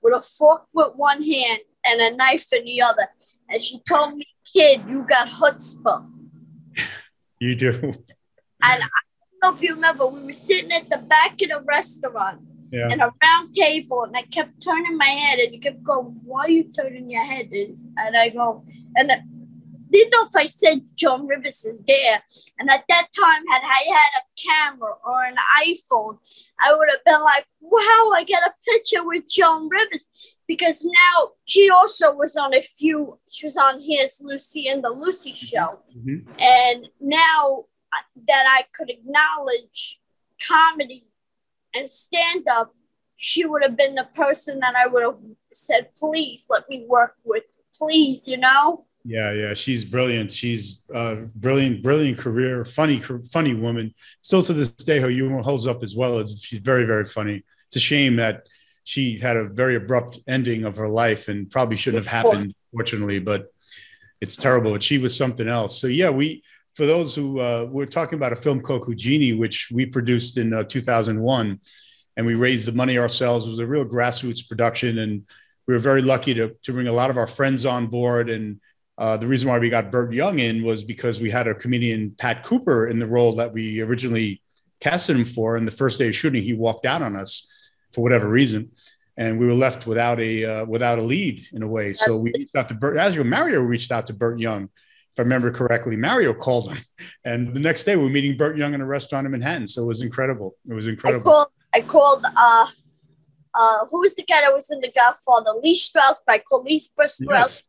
[0.02, 3.08] with a fork with one hand and a knife in the other.
[3.50, 6.08] And she told me, kid, you got chutzpah.
[7.40, 7.72] You do.
[8.62, 8.90] And I
[9.42, 12.90] don't know if you remember, we were sitting at the back of the restaurant yeah.
[12.90, 16.42] in a round table, and I kept turning my head, and you kept going, Why
[16.42, 17.50] are you turning your head?
[17.52, 19.12] Is and I go, and
[19.92, 22.24] didn't know if I said Joan Rivers is there.
[22.60, 26.18] And at that time, had I had a camera or an iPhone,
[26.60, 30.06] I would have been like, Wow, I got a picture with Joan Rivers.
[30.48, 34.90] Because now she also was on a few she was on his lucy and the
[34.90, 35.80] lucy show.
[35.96, 36.32] Mm-hmm.
[36.40, 37.66] and now
[38.28, 40.00] that i could acknowledge
[40.48, 41.08] comedy
[41.74, 42.74] and stand up
[43.18, 45.18] she would have been the person that i would have
[45.52, 47.44] said please let me work with.
[47.76, 53.94] Please you know yeah yeah she's brilliant she's uh brilliant brilliant career funny funny woman
[54.22, 57.42] still to this day her humor holds up as well as she's very very funny
[57.68, 58.44] it's a shame that
[58.90, 63.20] she had a very abrupt ending of her life and probably shouldn't have happened, fortunately,
[63.20, 63.54] but
[64.20, 64.72] it's terrible.
[64.72, 65.80] But she was something else.
[65.80, 66.42] So yeah, we
[66.74, 70.56] for those who uh, we're talking about a film called Cugini, which we produced in
[70.56, 71.60] uh, 2001,
[72.18, 73.46] and we raised the money ourselves.
[73.46, 75.22] It was a real grassroots production, and
[75.68, 78.32] we were very lucky to to bring a lot of our friends on board.
[78.32, 78.60] And
[79.00, 82.12] uh, the reason why we got Burt Young in was because we had a comedian
[82.18, 84.42] Pat Cooper in the role that we originally
[84.82, 85.56] casted him for.
[85.56, 87.48] And the first day of shooting, he walked out on us
[87.94, 88.72] for whatever reason,
[89.16, 91.94] and we were left without a uh, without a lead in a way.
[91.94, 92.98] So we reached out to Burt.
[92.98, 95.96] As you know, Mario reached out to Burt Young, if I remember correctly.
[95.96, 96.84] Mario called him,
[97.24, 99.66] and the next day we were meeting Burt Young in a restaurant in Manhattan.
[99.66, 100.58] So it was incredible.
[100.70, 101.32] It was incredible.
[101.32, 101.48] I called.
[101.74, 102.26] I called.
[102.36, 102.68] Uh,
[103.56, 105.58] uh, who was the guy that was in The Godfather?
[105.64, 106.22] Lee Strauss.
[106.28, 107.20] I called Lee Strauss.
[107.20, 107.64] Yes.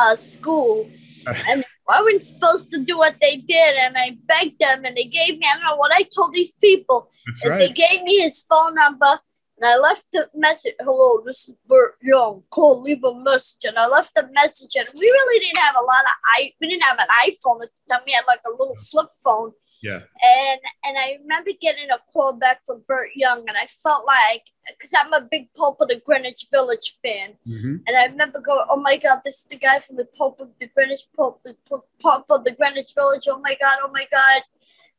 [0.00, 0.88] Uh, school,
[1.26, 5.04] and I wasn't supposed to do what they did, and I begged them, and they
[5.04, 5.46] gave me.
[5.46, 7.10] I don't know what I told these people.
[7.26, 7.58] That's and right.
[7.58, 9.18] They gave me his phone number,
[9.60, 10.74] and I left the message.
[10.80, 12.42] Hello, this is Burt Young.
[12.50, 13.64] Call, leave a message.
[13.64, 16.52] And I left the message, and we really didn't have a lot of i.
[16.60, 18.02] We didn't have an iPhone at the time.
[18.06, 20.00] We had like a little flip phone, Yeah.
[20.24, 24.42] and and I remember getting a call back from Burt Young, and I felt like
[24.66, 28.66] because I'm a big Pope of the Greenwich Village fan, hmm and I remember going,
[28.68, 31.56] "Oh my God, this is the guy from the Pope of the Greenwich Pope, the
[32.02, 33.24] Pope of the Greenwich Village.
[33.28, 34.42] Oh my God, oh my God!"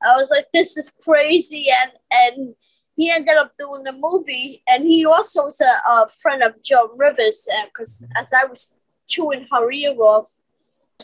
[0.01, 2.55] I was like, "This is crazy," and and
[2.95, 6.97] he ended up doing the movie, and he also was a, a friend of Joan
[6.97, 8.73] Rivers, and because as I was
[9.07, 10.31] chewing her ear off,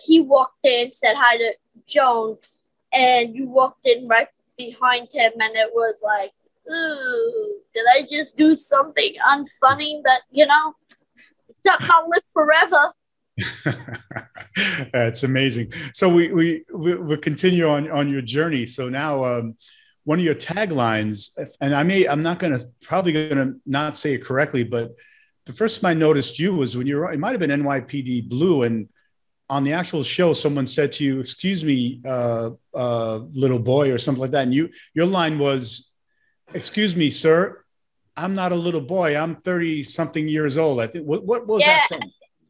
[0.02, 1.54] he walked in, said hi to
[1.88, 2.38] Joan,
[2.96, 4.28] and you walked in right
[4.58, 6.32] behind him, and it was like,
[6.72, 10.74] "Ooh, did I just do something unfunny?" But you know,
[11.64, 12.94] something I'll live forever.
[14.94, 15.74] That's amazing.
[15.94, 18.66] So we we we we'll continue on on your journey.
[18.66, 19.58] So now um,
[20.06, 24.24] one of your taglines, and I may I'm not to probably to not say it
[24.24, 24.92] correctly, but
[25.46, 28.30] the first time I noticed you was when you were it might have been NYPD
[28.30, 28.88] Blue, and
[29.50, 33.98] on the actual show, someone said to you, "Excuse me, uh, uh, little boy," or
[33.98, 35.92] something like that, and you your line was,
[36.54, 37.62] "Excuse me, sir."
[38.18, 39.18] I'm not a little boy.
[39.18, 40.80] I'm 30 something years old.
[40.80, 41.06] I think.
[41.06, 42.00] What, what was that Yeah.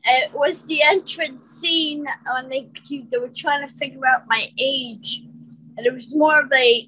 [0.08, 2.69] It was the entrance scene when they
[3.12, 5.23] they were trying to figure out my age,
[5.75, 6.88] and it was more of a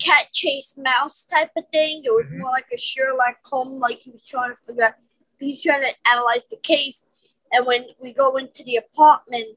[0.00, 2.02] cat chase mouse type of thing.
[2.04, 2.38] It was Mhm.
[2.38, 4.94] more like a Sherlock Holmes, like he was trying to figure out.
[5.38, 7.08] He was trying to analyze the case,
[7.52, 9.48] and when we go into the apartment,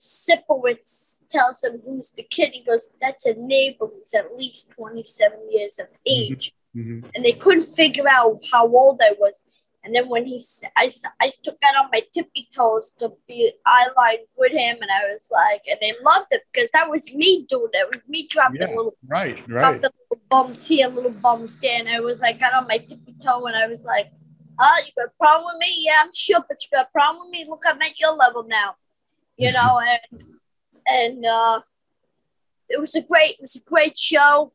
[0.00, 2.50] Sipowicz tells him who's the kid.
[2.52, 7.10] He goes, "That's a neighbor who's at least twenty-seven years of age." Mhm.
[7.14, 9.40] and they couldn't figure out how old I was.
[9.82, 10.38] And then when he,
[10.76, 15.10] I, I took out on my tippy toes to be eyeline with him, and I
[15.10, 17.78] was like, and they loved it because that was me doing it.
[17.78, 18.74] It was me dropping Yeah.
[18.76, 19.60] little, Right, right.
[19.80, 19.80] dropping
[20.10, 23.46] little bumps here, little bumps there, and I was like, got on my tippy toe,
[23.46, 24.08] and I was like,
[24.60, 25.74] oh, you got a problem with me?
[25.86, 27.46] Yeah, I'm sure, but you got a problem with me?
[27.48, 28.76] Look, I'm at your level now,
[29.36, 30.22] you know, and
[30.86, 31.60] and uh,
[32.68, 34.52] it was a great, it was a great show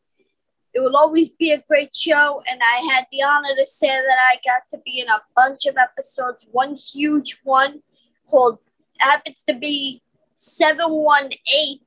[0.73, 4.17] it will always be a great show and i had the honor to say that
[4.31, 7.81] i got to be in a bunch of episodes one huge one
[8.29, 8.57] called
[8.99, 10.01] happens to be
[10.37, 11.79] 718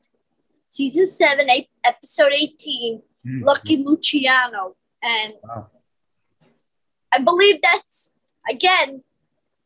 [0.67, 3.43] season 7 eight, episode 18 Mhm.
[3.43, 5.71] lucky luciano and Wow.
[7.15, 8.15] I believe that's
[8.49, 9.03] again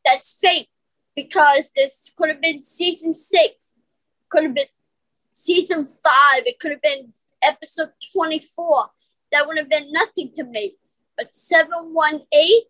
[0.05, 0.69] that's fate
[1.15, 3.77] because this could have been season six
[4.31, 4.67] could have been
[5.33, 8.91] season five it could have been episode 24
[9.33, 10.77] that would have been nothing to me.
[11.17, 12.63] But 718,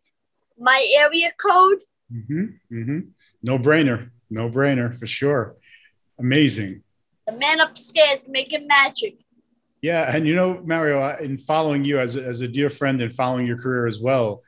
[0.59, 1.79] my area code,
[2.11, 3.01] hmm hmm
[3.43, 4.11] No brainer.
[4.31, 5.57] No brainer for sure.
[6.19, 6.83] Amazing.
[7.27, 9.19] the man upstairs making magic.
[9.83, 10.15] Yeah.
[10.15, 13.59] And you know, Mario, in following you as as a dear friend and following your
[13.59, 14.43] career as well,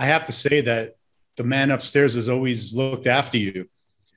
[0.00, 0.96] I have to say that
[1.36, 3.68] the man upstairs has always looked after you.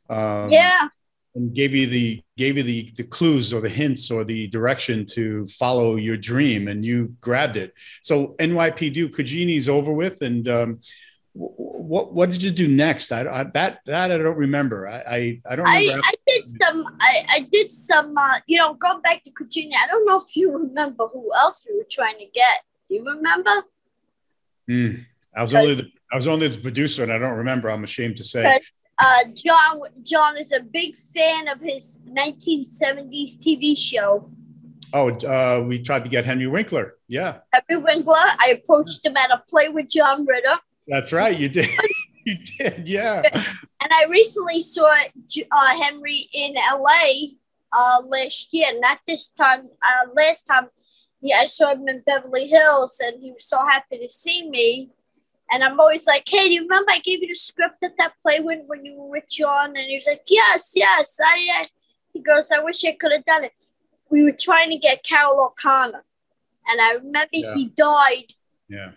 [0.10, 0.88] Um, yeah,
[1.36, 5.06] and gave you the gave you the the clues or the hints or the direction
[5.06, 10.80] to follow your dream and you grabbed it so nypd Cugini's over with and um
[11.34, 15.42] what what did you do next i, I that that i don't remember i i,
[15.50, 19.02] I don't I, remember I did some, I, I did some, uh, you know, going
[19.02, 22.26] back to Virginia, I don't know if you remember who else we were trying to
[22.34, 22.62] get.
[22.90, 23.52] Do you remember?
[24.68, 25.04] Hmm.
[25.36, 28.18] I was only the, i was only the producer and i don't remember i'm ashamed
[28.18, 28.60] to say
[29.00, 34.30] uh, John, John is a big fan of his 1970s TV show.
[34.94, 38.26] oh uh we tried to get henry winkler yeah Henry Winkler.
[38.40, 40.58] I approached him at a play with John Ritter.
[40.88, 41.70] that's right you did
[42.26, 43.24] you did yeah
[43.84, 44.88] And I recently saw
[45.52, 47.36] uh, Henry in LA
[47.74, 48.68] uh, last year.
[48.80, 49.68] Not this time.
[49.84, 50.68] Uh, last time,
[51.20, 54.92] yeah, I saw him in Beverly Hills, and he was so happy to see me.
[55.54, 58.14] And I'm always like, "Hey, do you remember I gave you the script at that
[58.24, 61.64] play when, when you were with John?" And he's like, "Yes, yes." I, I
[62.12, 63.52] he goes, "I wish I could have done it."
[64.10, 66.04] We were trying to get Carroll O'Connor,
[66.68, 67.54] and I remember Yeah.
[67.54, 68.34] he died
[68.68, 68.92] yeah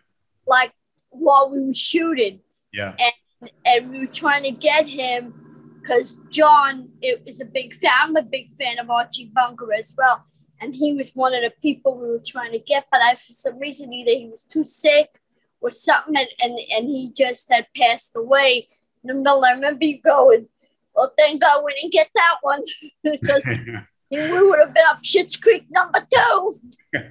[0.47, 0.73] like
[1.11, 2.41] while we were shooting.
[2.73, 2.95] Yeah.
[2.99, 5.35] And and we were trying to get him
[5.83, 7.93] because John it was a big fan.
[8.01, 10.25] I'm a big fan of Archie Bunker as well.
[10.61, 13.35] And he was one of the people we were trying to get, but I for
[13.35, 15.21] some reason either he was too sick
[15.67, 18.69] or something and, and, and he just had passed away.
[19.05, 20.47] And I remember you going,
[20.95, 22.63] Well, thank God we didn't get that one
[23.03, 23.47] because
[24.11, 26.61] we would have been up Schitt's Creek number two.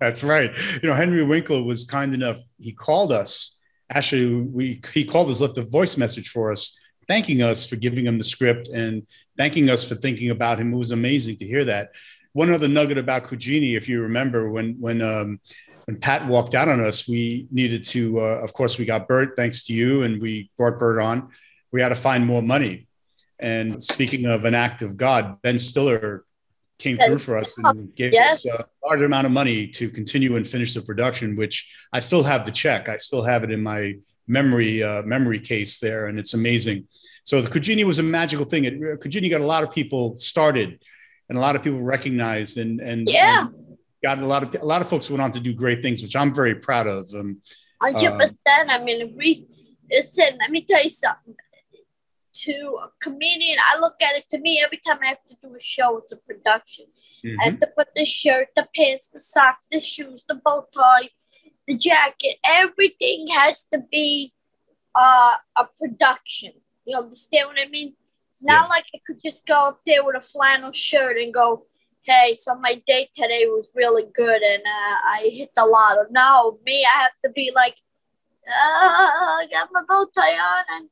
[0.00, 0.54] That's right.
[0.82, 2.38] You know, Henry Winkler was kind enough.
[2.58, 3.56] He called us.
[3.90, 8.06] Actually, we he called us, left a voice message for us, thanking us for giving
[8.06, 10.72] him the script and thanking us for thinking about him.
[10.72, 11.90] It was amazing to hear that.
[12.32, 15.40] One other nugget about Cugini, if you remember, when when um,
[15.86, 18.20] when Pat walked out on us, we needed to.
[18.20, 21.30] Uh, of course, we got Burt thanks to you, and we brought Burt on.
[21.72, 22.86] We had to find more money.
[23.38, 26.24] And speaking of an act of God, Ben Stiller
[26.78, 28.46] came through for us and gave yes.
[28.46, 32.22] us a large amount of money to continue and finish the production, which I still
[32.22, 32.88] have the check.
[32.88, 33.94] I still have it in my
[34.26, 36.86] memory uh, memory case there, and it's amazing.
[37.24, 38.64] So the Cugini was a magical thing.
[38.64, 40.82] It, Cugini got a lot of people started,
[41.28, 43.54] and a lot of people recognized, and and yeah, and
[44.06, 46.16] got a lot of a lot of folks went on to do great things, which
[46.20, 47.02] I'm very proud of.
[47.14, 47.40] Um,
[47.82, 48.66] Hundred uh, percent.
[48.68, 49.46] I mean, we
[49.90, 51.34] listen, let me tell you something
[52.34, 55.54] to a comedian, I look at it to me every time I have to do
[55.54, 56.86] a show, it's a production.
[57.24, 57.40] Mm-hmm.
[57.40, 61.10] I have to put the shirt, the pants, the socks, the shoes, the bow tie,
[61.66, 64.32] the jacket, everything has to be
[64.94, 66.52] uh, a production.
[66.84, 67.94] You understand what I mean?
[68.28, 71.66] It's not like I could just go up there with a flannel shirt and go,
[72.04, 76.10] hey, so my date today was really good and uh, I hit the lotto.
[76.10, 77.76] Now, me, I have to be like,
[78.46, 80.88] uh, I got my bow tie on and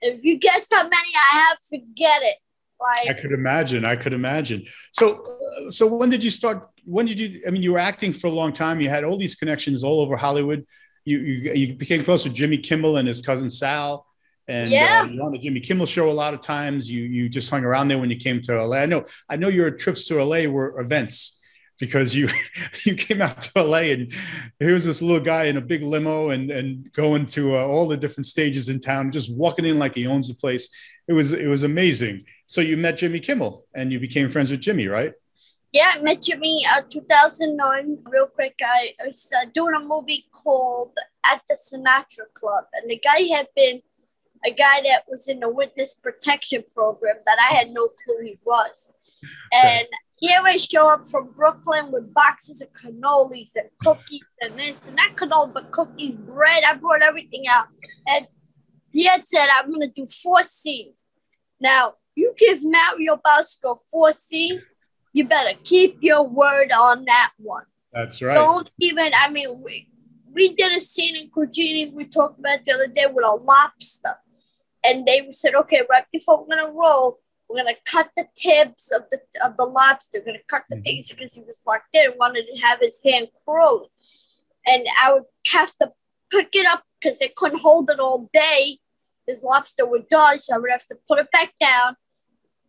[0.00, 2.36] if you guessed how many I have, forget it.
[2.80, 3.84] Like I could imagine.
[3.84, 4.64] I could imagine.
[4.92, 6.68] So, uh, so when did you start?
[6.84, 7.42] When did you?
[7.46, 8.80] I mean, you were acting for a long time.
[8.80, 10.66] You had all these connections all over Hollywood.
[11.04, 14.05] You you, you became close with Jimmy Kimmel and his cousin Sal,
[14.48, 15.02] and yeah.
[15.04, 16.90] uh, you on the Jimmy Kimmel show a lot of times.
[16.90, 18.78] You you just hung around there when you came to LA.
[18.78, 19.04] I know.
[19.28, 21.38] I know your trips to LA were events
[21.78, 22.28] because you
[22.84, 24.12] you came out to LA and
[24.58, 27.86] here was this little guy in a big limo and and going to uh, all
[27.86, 30.70] the different stages in town, just walking in like he owns the place.
[31.08, 32.24] It was it was amazing.
[32.46, 35.12] So you met Jimmy Kimmel and you became friends with Jimmy, right?
[35.72, 37.98] Yeah, I met Jimmy uh, 2009.
[38.08, 40.92] Real quick, I, I was uh, doing a movie called
[41.26, 43.82] At the Sinatra Club, and the guy had been
[44.46, 48.38] a guy that was in the witness protection program that I had no clue he
[48.44, 48.92] was.
[49.52, 54.86] And here I show up from Brooklyn with boxes of cannolis and cookies and this
[54.86, 56.62] and that cannoli, but cookies, bread.
[56.64, 57.66] I brought everything out.
[58.06, 58.26] And
[58.92, 61.06] he had said, I'm going to do four scenes.
[61.60, 64.70] Now, you give Mario Bosco four scenes,
[65.12, 67.64] you better keep your word on that one.
[67.92, 68.34] That's right.
[68.34, 69.88] Don't even, I mean, we,
[70.32, 74.16] we did a scene in Cugini we talked about the other day with a lobster.
[74.86, 77.18] And they said, okay, right before we're going to roll,
[77.48, 80.18] we're gonna cut the tips of the of the lobster.
[80.18, 80.84] We're gonna cut the mm-hmm.
[80.84, 82.12] things because he was locked in.
[82.18, 83.88] Wanted to have his hand crawling,
[84.66, 85.92] and I would have to
[86.30, 88.78] pick it up because they couldn't hold it all day.
[89.26, 91.96] His lobster would die, so I would have to put it back down,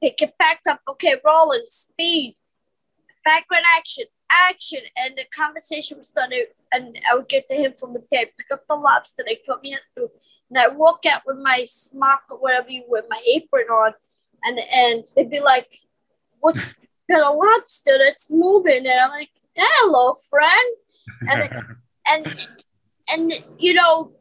[0.01, 0.81] pick it back up.
[0.89, 2.35] Okay, rolling, speed,
[3.25, 6.47] background action, action, and the conversation was started.
[6.71, 9.23] And I would get to him from the pit, pick up the lobster.
[9.25, 10.07] They put me in,
[10.49, 13.93] and I walk out with my smock or whatever you with my apron on
[14.43, 15.79] and and they'd be like,
[16.39, 16.79] "What's
[17.09, 20.75] got a lobster that's moving?" And I'm like, "Hello, friend,"
[21.29, 21.65] and
[22.07, 22.47] and
[23.11, 24.11] and you know,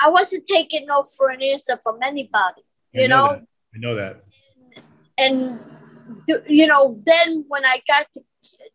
[0.00, 2.62] I wasn't taking no for an answer from anybody.
[2.92, 3.32] You I know, know
[3.74, 4.22] I know that.
[5.18, 5.58] And,
[6.28, 8.20] and you know, then when I got to,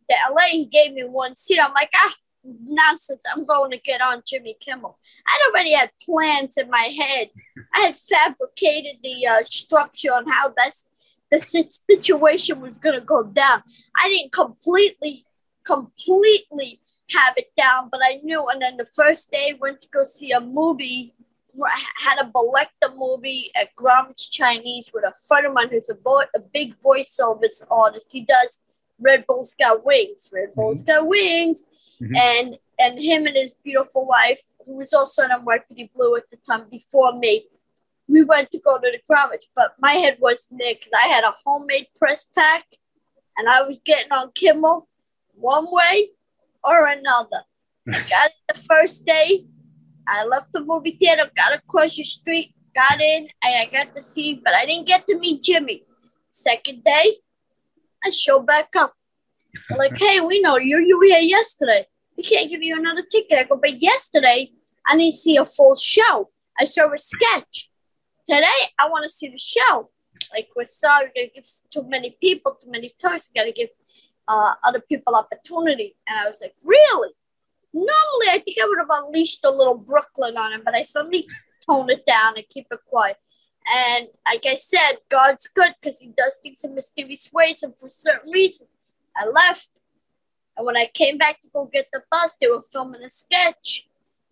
[0.10, 1.60] the LA, he gave me one seat.
[1.60, 3.24] I'm like, ah, nonsense.
[3.32, 4.98] I'm going to get on Jimmy Kimmel.
[5.28, 7.30] I'd already had plans in my head.
[7.74, 10.88] I had fabricated the uh, structure on how this
[11.32, 13.64] the situation was going to go down.
[14.00, 15.26] I didn't completely,
[15.64, 16.80] completely
[17.10, 18.46] have it down, but I knew.
[18.48, 21.16] And then the first day, went to go see a movie.
[21.98, 26.24] Had a Selecta movie at Grauman's Chinese with a friend of mine who's a, boy,
[26.36, 28.08] a big voiceover artist.
[28.12, 28.62] He does
[29.00, 30.32] Red Bull's Got Wings.
[30.34, 31.02] Red Bull's mm-hmm.
[31.02, 31.66] Got Wings
[32.02, 32.16] mm-hmm.
[32.16, 36.38] and and him and his beautiful wife, who was also in NYPD Blue at the
[36.38, 37.46] time before me,
[38.08, 41.24] we went to go to the Grauman's, but my head wasn't there because I had
[41.24, 42.66] a homemade press pack,
[43.38, 44.88] and I was getting on Kimmel
[45.36, 46.10] one way
[46.64, 47.44] or another.
[47.88, 49.46] Got it the first day.
[50.08, 54.02] I left the movie theater, got across the street, got in, and I got to
[54.02, 55.84] see, but I didn't get to meet Jimmy.
[56.30, 57.18] Second day,
[58.04, 58.94] I showed back up
[59.78, 60.80] like, hey, we know you.
[60.80, 61.86] You were here yesterday.
[62.18, 63.40] We can't give you another ticket.
[63.40, 64.52] I go, but yesterday
[64.86, 66.30] I didn't see a full show.
[66.60, 67.70] I saw a sketch.
[68.28, 68.48] Today,
[68.80, 69.90] I want to see the show.
[70.32, 73.30] Like we're sorry, we're gonna give too many people too many toys.
[73.34, 73.70] We gotta give
[74.28, 75.96] uh, other people opportunity.
[76.08, 77.10] And I was like, really?
[77.74, 81.28] Normally, I think I would have unleashed a little Brooklyn on him, but I suddenly
[81.68, 83.18] toned it down and keep it quiet.
[83.66, 87.90] And like I said, God's good because He does things in mysterious ways, and for
[87.90, 88.68] certain reason,
[89.16, 89.70] I left.
[90.56, 93.88] And when I came back to go get the bus, they were filming a sketch,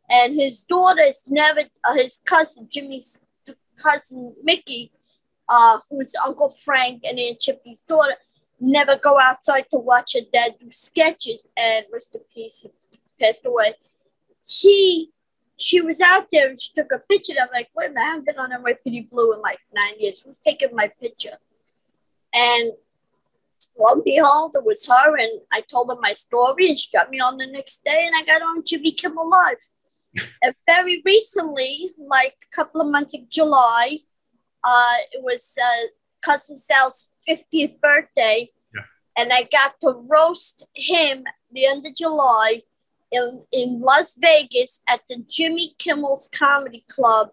[0.10, 3.22] and his daughter is never uh, his cousin Jimmy's
[3.78, 4.92] cousin Mickey,
[5.50, 8.16] uh, who's Uncle Frank and Aunt Chippy's daughter,
[8.60, 11.48] never go outside to watch her dad do sketches.
[11.58, 12.70] And rest in peace, he
[13.20, 13.74] passed away.
[14.46, 15.10] She
[15.58, 17.34] she was out there and she took a picture.
[17.42, 20.22] I'm like, wait a minute, I haven't been on NYPD Blue in like nine years.
[20.22, 21.38] Who's taking my picture?
[22.34, 22.72] And
[23.82, 25.18] lo and behold, it was her.
[25.18, 28.16] And I told her my story and she got me on the next day and
[28.16, 29.58] I got on Jimmy Kimmel Live.
[30.44, 34.00] and very recently, like a couple of months in July,
[34.64, 35.88] uh, it was uh,
[36.24, 38.50] cousin Sal's 50th birthday.
[38.76, 38.82] Yeah.
[39.18, 42.64] And I got to roast him the end of July
[43.12, 47.32] in, in Las Vegas at the Jimmy Kimmel's Comedy Club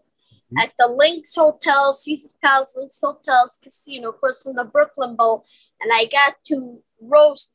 [0.52, 0.58] mm-hmm.
[0.58, 5.44] at the LINQ Hotel, Caesar's Palace, LINQ Hotels Casino, of course, from the Brooklyn Bowl.
[5.80, 7.52] And I got to roast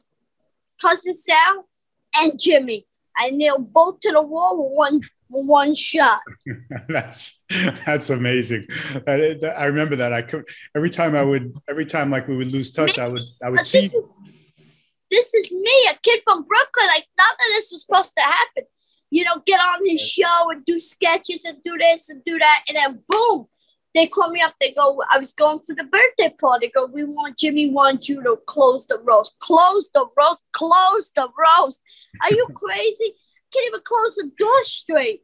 [0.82, 1.68] Cousin Sal
[2.16, 2.88] and Jimmy.
[3.18, 6.22] I nailed both to the wall with one one shot.
[6.88, 7.40] that's
[7.86, 8.68] that's amazing.
[9.08, 10.14] I remember that.
[10.14, 13.24] I could every time I would every time like we would lose touch, I would
[13.44, 13.80] I would see.
[13.80, 13.96] Is,
[15.10, 16.88] this is me, a kid from Brooklyn.
[16.88, 18.64] Like thought that this was supposed to happen.
[19.14, 22.64] You know, get on his show and do sketches and do this and do that.
[22.68, 23.48] And then boom,
[23.94, 24.56] they call me up.
[24.60, 26.68] They go, I was going for the birthday party.
[26.68, 29.34] They go, we want Jimmy wants you to close the roast.
[29.40, 30.42] Close the roast.
[30.54, 31.82] Close the roast.
[32.24, 33.14] Are you crazy?
[33.54, 35.22] Can't even close the door straight.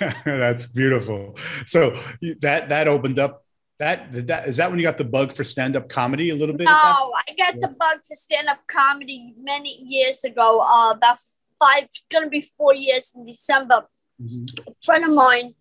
[0.24, 1.36] That's beautiful.
[1.66, 1.92] So
[2.40, 3.44] that that opened up
[3.80, 6.54] that, that is that when you got the bug for stand up comedy a little
[6.54, 6.66] bit?
[6.66, 10.60] No, I got the bug for stand up comedy many years ago.
[10.62, 11.16] Uh, about
[11.60, 13.86] five, it's gonna be four years in December.
[14.20, 14.68] Mm-hmm.
[14.68, 15.54] A friend of mine,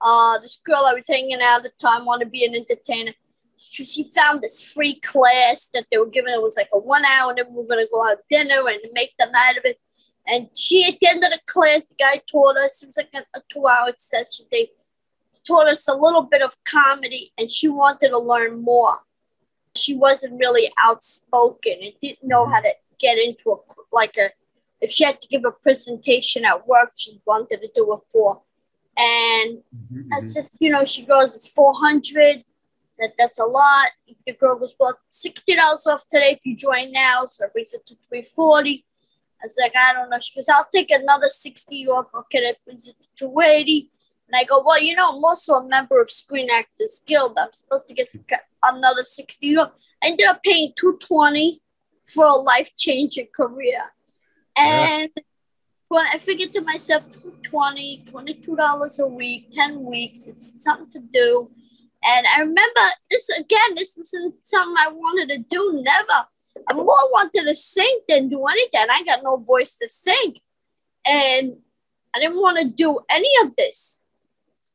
[0.00, 3.12] uh, this girl I was hanging out at the time, wanted to be an entertainer.
[3.58, 6.32] She, she found this free class that they were giving.
[6.32, 8.80] It was like a one hour, and then we were gonna go have dinner and
[8.92, 9.78] make the night of it.
[10.26, 12.82] And she, attended the end of the class, the guy taught us.
[12.82, 14.46] It was like a, a two-hour session.
[14.50, 14.70] They
[15.46, 18.98] taught us a little bit of comedy and she wanted to learn more.
[19.76, 23.56] She wasn't really outspoken and didn't know how to get into a
[23.92, 24.30] like a
[24.80, 28.40] if she had to give a presentation at work, she wanted to do it for.
[28.96, 30.12] And mm-hmm.
[30.12, 32.44] I said, you know, she goes, it's 400.
[32.92, 33.88] Said, that's a lot.
[34.26, 35.56] The girl goes, well, $60
[35.86, 37.24] off today if you join now.
[37.26, 38.84] So I brings it to 340
[39.42, 40.18] I was like, I don't know.
[40.20, 42.08] She goes, I'll take another 60 off.
[42.14, 43.90] Okay, that brings it to 280
[44.32, 47.36] and I go, well, you know, I'm also a member of Screen Actors Guild.
[47.36, 48.14] I'm supposed to get
[48.62, 49.56] another 60.
[49.56, 49.72] off.
[50.02, 51.60] I ended up paying 220
[52.06, 53.80] for a life-changing career.
[54.56, 55.22] And yeah.
[55.88, 61.50] when I figured to myself, 220 $22 a week, 10 weeks, it's something to do.
[62.02, 62.80] And I remember
[63.10, 66.26] this again, this wasn't something I wanted to do, never.
[66.68, 68.86] I more wanted to sing than do anything.
[68.90, 70.36] I got no voice to sing.
[71.06, 71.56] And
[72.14, 74.02] I didn't want to do any of this.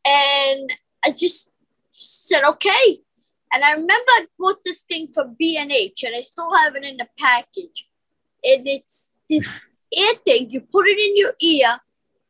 [0.05, 0.71] And
[1.03, 1.49] I just
[1.91, 2.99] said, okay.
[3.53, 6.97] And I remember I bought this thing for B&H and I still have it in
[6.97, 7.87] the package.
[8.45, 9.65] And it's this
[9.95, 10.51] ear thing.
[10.51, 11.79] You put it in your ear.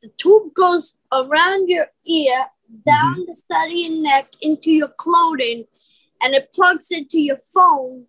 [0.01, 2.45] The tube goes around your ear,
[2.85, 3.25] down mm-hmm.
[3.27, 5.65] the side of your neck, into your clothing,
[6.21, 8.05] and it plugs into your phone.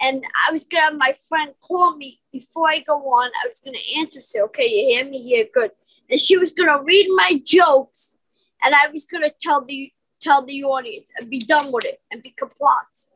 [0.00, 3.30] And I was gonna have my friend call me before I go on.
[3.44, 5.20] I was gonna answer, say, "Okay, you hear me?
[5.22, 5.72] Yeah, good."
[6.08, 8.16] And she was gonna read my jokes
[8.62, 12.22] and I was gonna tell the tell the audience and be done with it and
[12.22, 13.08] be compliant.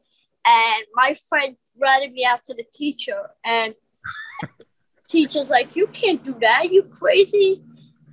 [0.47, 3.75] And my friend ratted me out to the teacher, and
[5.09, 6.73] teacher's like, "You can't do that.
[6.73, 7.63] You crazy?"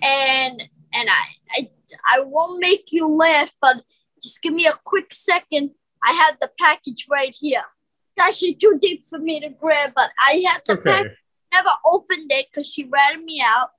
[0.02, 0.62] And
[0.94, 1.70] and I I
[2.14, 3.84] I won't make you laugh, but
[4.22, 5.72] just give me a quick second.
[6.04, 7.64] I have the package right here.
[8.16, 10.92] It's actually too deep for me to grab, but I had the okay.
[10.92, 11.18] package.
[11.54, 13.72] Never opened it because she ratted me out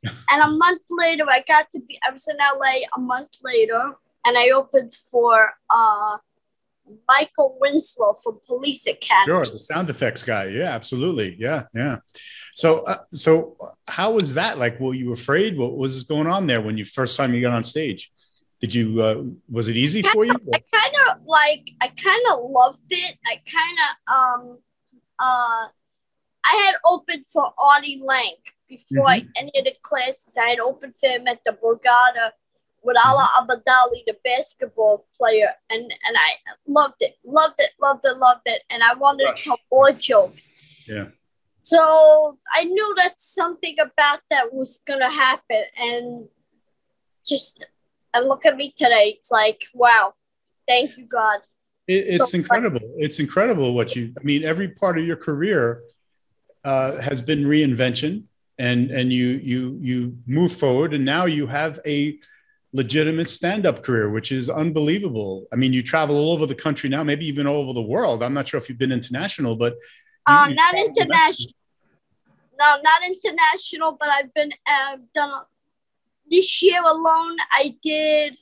[0.30, 3.94] and a month later, I got to be, I was in LA a month later,
[4.24, 6.18] and I opened for uh,
[7.08, 9.44] Michael Winslow from Police Academy.
[9.44, 10.46] Sure, the sound effects guy.
[10.46, 11.36] Yeah, absolutely.
[11.38, 11.98] Yeah, yeah.
[12.58, 13.56] So, uh, so
[13.86, 14.58] how was that?
[14.58, 15.56] Like, were you afraid?
[15.56, 18.10] What was going on there when you first time you got on stage?
[18.58, 19.00] Did you?
[19.00, 20.32] Uh, was it easy for you?
[20.32, 21.70] I kind of like.
[21.80, 23.16] I kind of loved it.
[23.24, 24.58] I kind of um
[25.20, 25.68] uh.
[26.50, 29.28] I had opened for Artie Lange before mm-hmm.
[29.28, 30.36] I entered the classes.
[30.36, 32.32] I had opened for him at the Borgata
[32.82, 33.50] with Ala mm-hmm.
[33.52, 36.30] Abadali, the basketball player, and and I
[36.66, 39.44] loved it, loved it, loved it, loved it, and I wanted Rush.
[39.44, 40.50] to tell more jokes.
[40.88, 41.10] Yeah.
[41.62, 46.28] So I knew that something about that was gonna happen, and
[47.26, 47.64] just
[48.14, 49.16] and look at me today.
[49.18, 50.14] It's like wow,
[50.66, 51.40] thank you God.
[51.86, 52.80] It, it's so incredible.
[52.80, 52.96] Fun.
[52.98, 54.14] It's incredible what you.
[54.18, 55.82] I mean, every part of your career
[56.64, 58.24] uh, has been reinvention,
[58.58, 62.18] and and you you you move forward, and now you have a
[62.74, 65.46] legitimate stand-up career, which is unbelievable.
[65.52, 68.22] I mean, you travel all over the country now, maybe even all over the world.
[68.22, 69.74] I'm not sure if you've been international, but
[70.28, 71.52] uh, not international.
[72.58, 75.42] No, not international, but I've been uh, done
[76.28, 77.36] this year alone.
[77.52, 78.36] I did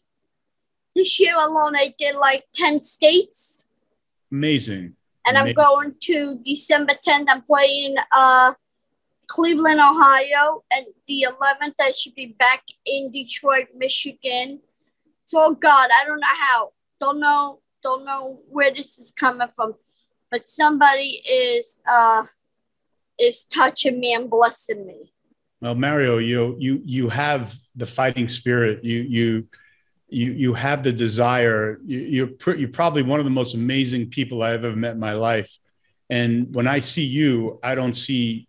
[0.95, 1.77] this year alone.
[1.77, 3.65] I did like ten states.
[4.33, 4.95] Amazing.
[5.27, 5.59] And Amazing.
[5.59, 7.27] I'm going to December 10th.
[7.29, 8.55] I'm playing uh,
[9.29, 14.61] Cleveland, Ohio, and the 11th I should be back in Detroit, Michigan.
[15.25, 16.73] So God, I don't know how.
[17.01, 17.61] Don't know.
[17.83, 19.75] Don't know where this is coming from,
[20.31, 22.25] but somebody is uh
[23.19, 25.13] is touching me and blessing me.
[25.61, 28.85] Well, Mario, you you you have the fighting spirit.
[28.85, 29.49] You you
[30.09, 31.81] you you have the desire.
[31.85, 35.01] You, you're pr- you're probably one of the most amazing people I've ever met in
[35.01, 35.57] my life.
[36.11, 38.49] And when I see you, I don't see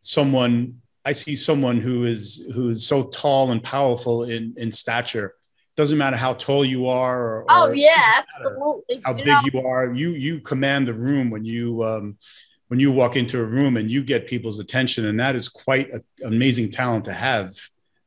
[0.00, 5.34] someone I see someone who is who is so tall and powerful in in stature.
[5.76, 7.20] Doesn't matter how tall you are.
[7.20, 9.00] Or, oh yeah, absolutely.
[9.04, 9.40] How you big know.
[9.52, 12.16] you are, you you command the room when you um,
[12.68, 15.90] when you walk into a room and you get people's attention, and that is quite
[15.92, 17.50] an amazing talent to have.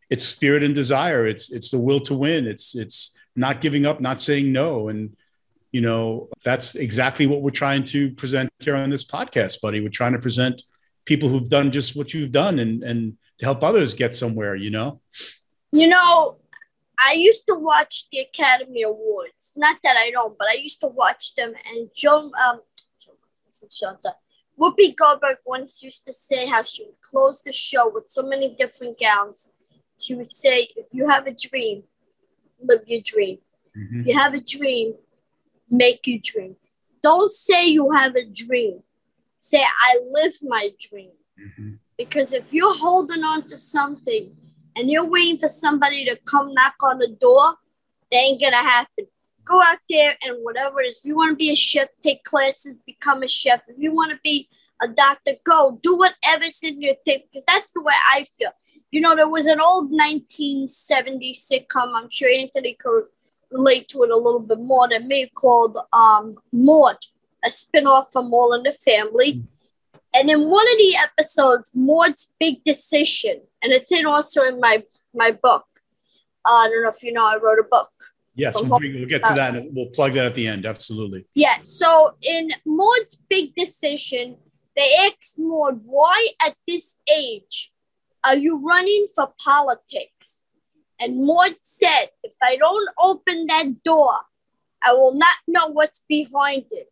[0.10, 1.28] It's spirit and desire.
[1.28, 2.48] It's it's the will to win.
[2.48, 5.16] It's it's not giving up, not saying no, and
[5.74, 9.82] you know that's exactly what we're trying to present here on this podcast, buddy.
[9.82, 10.62] We're trying to present
[11.08, 14.70] people who've done just what you've done and and to help others get somewhere you
[14.70, 15.00] know
[15.72, 16.38] you know
[17.00, 20.88] i used to watch the academy awards not that i don't but i used to
[20.88, 22.60] watch them and joan um
[24.60, 28.56] whoopi goldberg once used to say how she would close the show with so many
[28.56, 29.52] different gowns
[30.00, 31.84] she would say if you have a dream
[32.64, 33.38] live your dream
[33.78, 34.02] mm-hmm.
[34.02, 34.94] if you have a dream
[35.70, 36.56] make your dream
[37.02, 38.82] don't say you have a dream
[39.40, 41.12] say, I live my dream.
[41.40, 41.74] Mm-hmm.
[41.98, 44.36] Because if you're holding on to something
[44.78, 47.56] and you're waiting for somebody to come knock on the door,
[48.12, 49.06] that ain't gonna happen.
[49.44, 51.00] Go out there and whatever it is.
[51.00, 53.62] If you want to be a chef, take classes, become a chef.
[53.68, 54.50] If you want to be
[54.82, 58.52] a doctor, go do whatever's in your thing because that's the way I feel.
[58.92, 61.94] You know, there was an old 1970 sitcom.
[61.96, 63.06] I'm sure Anthony could
[63.52, 66.98] relate to it a little bit more than me called um, Maude
[67.44, 69.44] a spinoff from All in the Family.
[70.14, 74.84] And in one of the episodes, Maude's big decision, and it's in also in my
[75.14, 75.66] my book.
[76.46, 77.92] Uh, I don't know if you know, I wrote a book.
[78.36, 79.56] Yes, we'll, bring, we'll get to that.
[79.56, 80.66] And we'll plug that at the end.
[80.66, 81.26] Absolutely.
[81.34, 81.58] Yeah.
[81.64, 84.38] So in Maude's big decision,
[84.76, 87.72] they asked Maud, "Why at this age
[88.24, 90.46] are you running for politics?"
[91.00, 94.14] And Maud said, "If I don't open that door,
[94.84, 96.92] I will not know what's behind it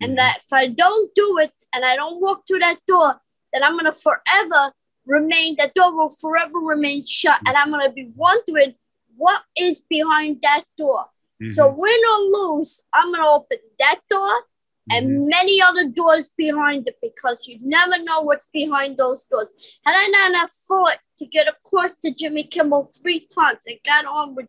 [0.00, 3.20] and that if I don't do it and I don't walk through that door,
[3.52, 4.72] then I'm gonna forever
[5.06, 8.74] remain that door will forever remain shut, and I'm gonna be wondering
[9.16, 11.06] what is behind that door.
[11.42, 11.48] Mm-hmm.
[11.48, 14.44] So win or lose, I'm gonna open that door
[14.90, 15.28] and mm-hmm.
[15.28, 19.52] many other doors behind it because you never know what's behind those doors.
[19.84, 24.34] Had I not fought to get across to Jimmy Kimmel three times and got on
[24.34, 24.46] with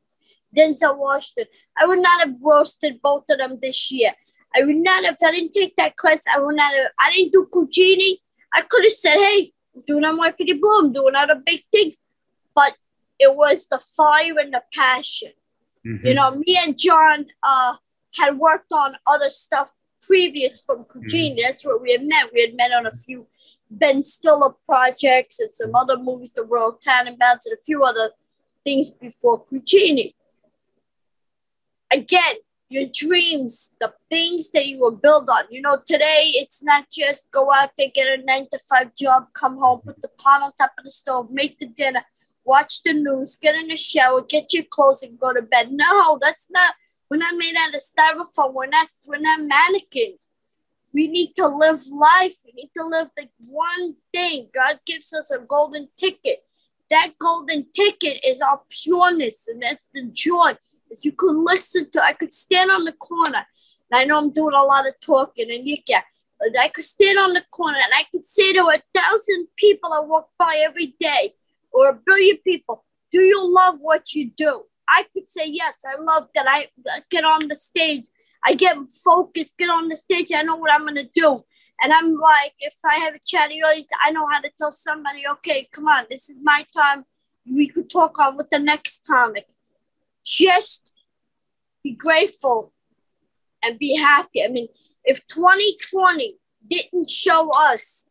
[0.56, 1.46] Denzel Washington,
[1.78, 4.14] I would not have roasted both of them this year.
[4.56, 7.32] I would not have, I didn't take that class, I would not have, I didn't
[7.32, 8.18] do Cugini.
[8.54, 12.04] I could have said, hey, I'm doing on Marketing Blue, I'm doing other big things.
[12.54, 12.76] But
[13.20, 15.32] it was the fire and the passion.
[15.86, 16.06] Mm-hmm.
[16.06, 17.76] You know, me and John uh,
[18.16, 19.74] had worked on other stuff
[20.06, 21.32] previous from Cugini.
[21.32, 21.42] Mm-hmm.
[21.44, 22.32] That's where we had met.
[22.34, 23.28] We had met on a few
[23.70, 28.12] Ben Stiller projects and some other movies, The Royal Tenenbaums, and a few other
[28.64, 30.14] things before Cugini.
[31.92, 32.36] Again,
[32.72, 35.44] your dreams, the things that you will build on.
[35.50, 39.28] You know, today it's not just go out there, get a nine to five job,
[39.34, 42.04] come home, put the pot on top of the stove, make the dinner,
[42.46, 45.72] watch the news, get in the shower, get your clothes, and go to bed.
[45.72, 46.74] No, that's not.
[47.10, 48.54] We're not made out of styrofoam.
[48.54, 48.88] We're not.
[49.06, 50.30] We're not mannequins.
[50.94, 52.38] We need to live life.
[52.46, 54.48] We need to live the one thing.
[54.54, 56.40] God gives us a golden ticket.
[56.90, 60.54] That golden ticket is our pureness, and that's the joy
[60.92, 63.46] is you could listen to, I could stand on the corner.
[63.90, 66.02] And I know I'm doing a lot of talking and you can,
[66.40, 69.94] And I could stand on the corner and I could say to a thousand people
[69.94, 71.34] I walk by every day,
[71.72, 74.64] or a billion people, do you love what you do?
[74.88, 76.68] I could say, yes, I love that I
[77.10, 78.06] get on the stage.
[78.44, 78.76] I get
[79.06, 80.32] focused, get on the stage.
[80.36, 81.44] I know what I'm going to do.
[81.82, 85.24] And I'm like, if I have a chatty audience, I know how to tell somebody,
[85.34, 87.06] okay, come on, this is my time.
[87.50, 89.48] We could talk on with the next comic.
[90.24, 90.92] Just
[91.84, 92.74] be grateful
[93.64, 94.44] and be happy.
[94.44, 94.68] I mean,
[95.04, 98.08] if 2020 didn't show us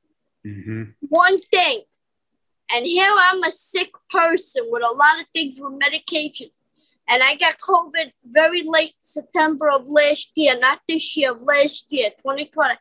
[0.47, 0.85] mm-hmm.
[1.01, 1.83] one thing,
[2.73, 6.55] and here I'm a sick person with a lot of things with medications,
[7.09, 11.87] and I got COVID very late September of last year, not this year, of last
[11.91, 12.75] year, 2020.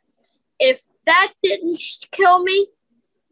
[0.59, 1.79] If that didn't
[2.11, 2.67] kill me,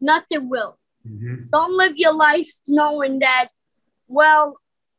[0.00, 0.78] nothing will.
[1.06, 1.50] Mm-hmm.
[1.52, 3.50] Don't live your life knowing that,
[4.08, 4.58] well,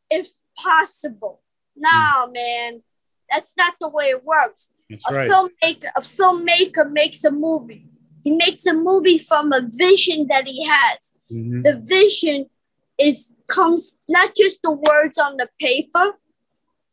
[0.09, 0.29] if
[0.63, 1.41] possible.
[1.75, 2.33] No, mm.
[2.33, 2.83] man,
[3.29, 4.69] that's not the way it works.
[4.89, 5.29] That's a right.
[5.29, 7.85] filmmaker, a filmmaker makes a movie.
[8.23, 11.13] He makes a movie from a vision that he has.
[11.31, 11.61] Mm-hmm.
[11.61, 12.49] The vision
[12.97, 16.13] is comes not just the words on the paper.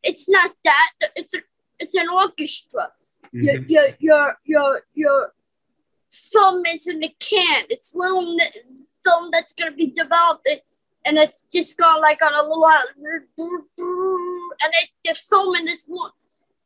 [0.03, 0.91] It's not that.
[1.17, 1.39] It's a
[1.79, 2.93] it's an orchestra.
[3.35, 3.43] Mm-hmm.
[3.43, 5.33] Your, your your your your
[6.11, 7.65] film is in the can.
[7.71, 8.39] It's little
[9.05, 10.49] film that's gonna be developed,
[11.07, 12.65] and it's just gone like on a little
[14.63, 16.11] and it, they're filming this one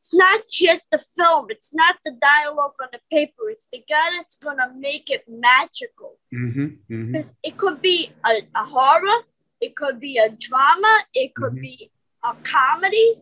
[0.00, 4.16] it's not just the film, it's not the dialogue on the paper, it's the guy
[4.16, 6.16] that's gonna make it magical.
[6.34, 7.30] Mm-hmm, mm-hmm.
[7.42, 9.24] It could be a, a, horror,
[9.60, 11.60] it could be a drama, it could mm-hmm.
[11.60, 11.90] be
[12.24, 13.20] a comedy.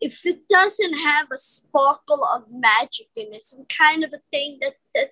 [0.00, 4.56] If it doesn't have a sparkle of magic in it, some kind of a thing
[4.62, 5.10] that, that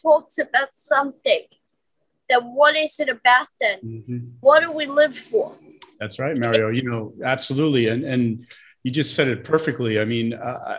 [0.00, 1.42] talks about something,
[2.28, 3.78] then what is it about then?
[3.84, 4.18] Mm-hmm.
[4.40, 5.56] What do we live for?
[5.98, 6.70] That's right, Mario.
[6.70, 7.88] You know, absolutely.
[7.88, 8.46] And and
[8.82, 10.00] you just said it perfectly.
[10.00, 10.76] I mean, uh,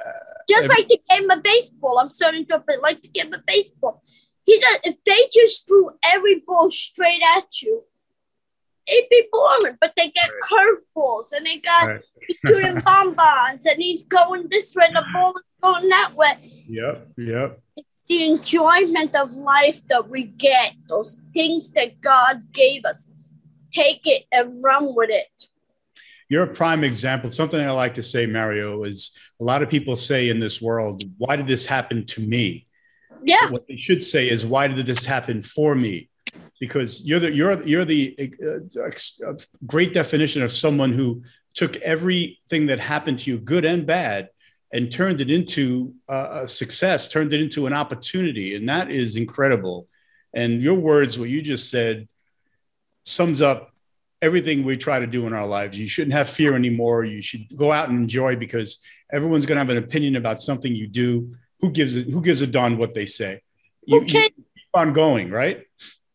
[0.48, 2.00] just like the game of baseball.
[2.00, 4.04] I'm starting to like the game of baseball.
[4.46, 4.80] He does.
[4.84, 7.84] If they just threw every ball straight at you,
[8.88, 9.78] it'd be boring.
[9.82, 10.78] But they get right.
[10.96, 12.02] curveballs and they got right.
[12.28, 14.86] he's shooting bonbons and he's going this way.
[14.86, 16.66] And the ball is going that way.
[16.68, 17.08] Yep.
[17.18, 17.60] Yep.
[18.08, 20.74] The enjoyment of life that we get.
[20.88, 23.08] Those things that God gave us.
[23.72, 25.48] Take it and run with it
[26.30, 27.30] you're a prime example.
[27.30, 31.04] Something I like to say, Mario, is a lot of people say in this world,
[31.18, 32.68] why did this happen to me?
[33.24, 33.50] Yeah.
[33.50, 36.10] What they should say is, why did this happen for me?
[36.60, 39.34] Because you're the you're you're the uh,
[39.66, 44.30] great definition of someone who took everything that happened to you, good and bad,
[44.76, 49.88] and turned it into a success, turned it into an opportunity, and that is incredible.
[50.34, 52.10] And your words, what you just said,
[53.04, 53.72] sums up
[54.22, 55.80] everything we try to do in our lives.
[55.80, 57.06] You shouldn't have fear anymore.
[57.06, 58.80] You should go out and enjoy because
[59.14, 61.34] everyone's going to have an opinion about something you do.
[61.62, 62.10] Who gives it?
[62.10, 63.44] Who gives a darn what they say?
[63.86, 64.24] You, okay.
[64.24, 65.64] you keep on going, right?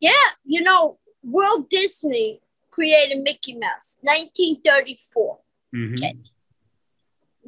[0.00, 0.12] Yeah,
[0.44, 5.38] you know, Walt Disney created Mickey Mouse, 1934.
[5.74, 5.94] Mm-hmm.
[5.94, 6.16] Okay.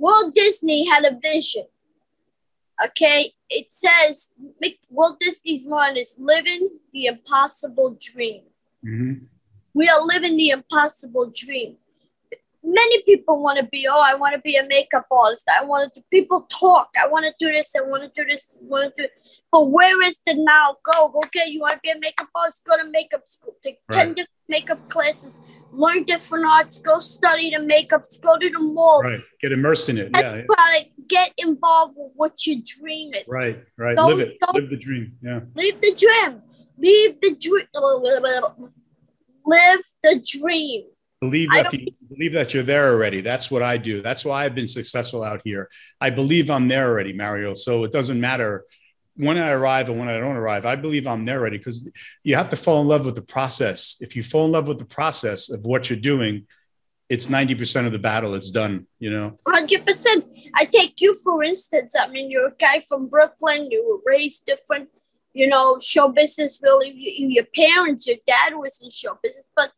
[0.03, 1.66] Walt Disney had a vision.
[2.84, 4.32] Okay, it says
[4.90, 8.42] Walt Disney's line is living the impossible dream.
[8.84, 9.26] Mm-hmm.
[9.74, 11.76] We are living the impossible dream.
[12.64, 15.48] Many people want to be, oh, I want to be a makeup artist.
[15.48, 16.88] I want to, people talk.
[17.00, 17.74] I want to do this.
[17.76, 18.59] I want to do this.
[18.61, 19.09] I want to do
[19.53, 20.76] But where is the now?
[20.82, 21.12] Go.
[21.26, 22.64] Okay, you want to be a makeup artist?
[22.64, 23.55] Go to makeup school.
[23.62, 24.07] Take right.
[24.07, 25.38] 10 different makeup classes.
[25.73, 26.79] Learn different arts.
[26.79, 28.05] Go study the makeup.
[28.23, 29.03] Go to the mall.
[29.03, 29.20] Right.
[29.41, 30.11] Get immersed in it.
[30.14, 30.43] yeah.
[30.47, 30.91] Product.
[31.09, 33.25] Get involved with what your dream is.
[33.29, 33.62] Right.
[33.77, 33.97] Right.
[33.97, 34.37] Don't, Live it.
[34.55, 35.16] Live the dream.
[35.23, 35.41] Yeah.
[35.55, 36.43] Live the dream.
[36.79, 37.66] Leave the dream
[39.47, 40.85] live the dream.
[41.20, 43.20] Believe that you, believe that you're there already.
[43.20, 44.03] That's what I do.
[44.03, 45.68] That's why I've been successful out here.
[46.01, 47.55] I believe I'm there already, Mario.
[47.55, 48.64] So it doesn't matter
[49.17, 50.65] when I arrive and when I don't arrive.
[50.65, 51.89] I believe I'm there already because
[52.25, 53.97] you have to fall in love with the process.
[54.01, 56.47] If you fall in love with the process of what you're doing,
[57.09, 58.35] it's 90% of the battle.
[58.35, 59.39] It's done, you know?
[59.47, 60.51] 100%.
[60.55, 61.95] I take you, for instance.
[61.99, 63.71] I mean, you're a guy from Brooklyn.
[63.71, 64.89] You were raised different
[65.33, 69.73] you know, show business really, your parents, your dad was in show business, but,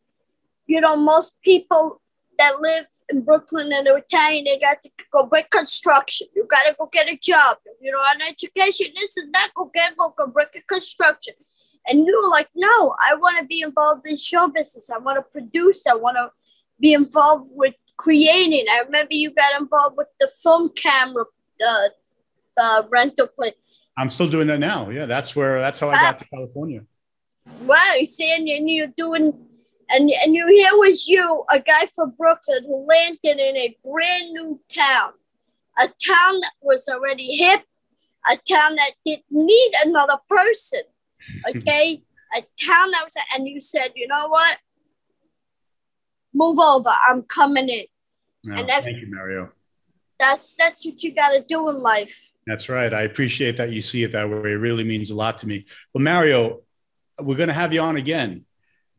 [0.67, 2.01] you know, most people
[2.39, 6.27] that live in Brooklyn and are Italian, they got to go break construction.
[6.35, 7.59] You got to go get a job.
[7.81, 11.35] You know, an education, this and that, go get, go, go break a construction.
[11.87, 14.89] And you were like, no, I want to be involved in show business.
[14.91, 15.87] I want to produce.
[15.87, 16.31] I want to
[16.81, 18.67] be involved with creating.
[18.71, 21.25] I remember you got involved with the film camera,
[21.59, 21.93] the
[22.57, 23.55] uh, rental place.
[23.97, 24.91] I'm still doing that now.
[24.91, 26.85] Yeah, that's where that's how I got to California.
[27.61, 29.35] Wow, you see, and you're doing,
[29.91, 34.33] and and you here was you, a guy from Brooklyn who landed in a brand
[34.33, 35.13] new town,
[35.79, 37.63] a town that was already hip,
[38.31, 40.83] a town that didn't need another person.
[41.49, 42.03] Okay,
[42.37, 44.59] a town that was, and you said, you know what?
[46.35, 46.93] Move over.
[47.09, 47.85] I'm coming in.
[48.47, 49.51] No, And that's- thank you, Mario.
[50.19, 52.31] That's that's what you got to do in life.
[52.47, 52.93] That's right.
[52.93, 54.53] I appreciate that you see it that way.
[54.53, 55.65] It really means a lot to me.
[55.93, 56.61] Well, Mario,
[57.21, 58.45] we're going to have you on again.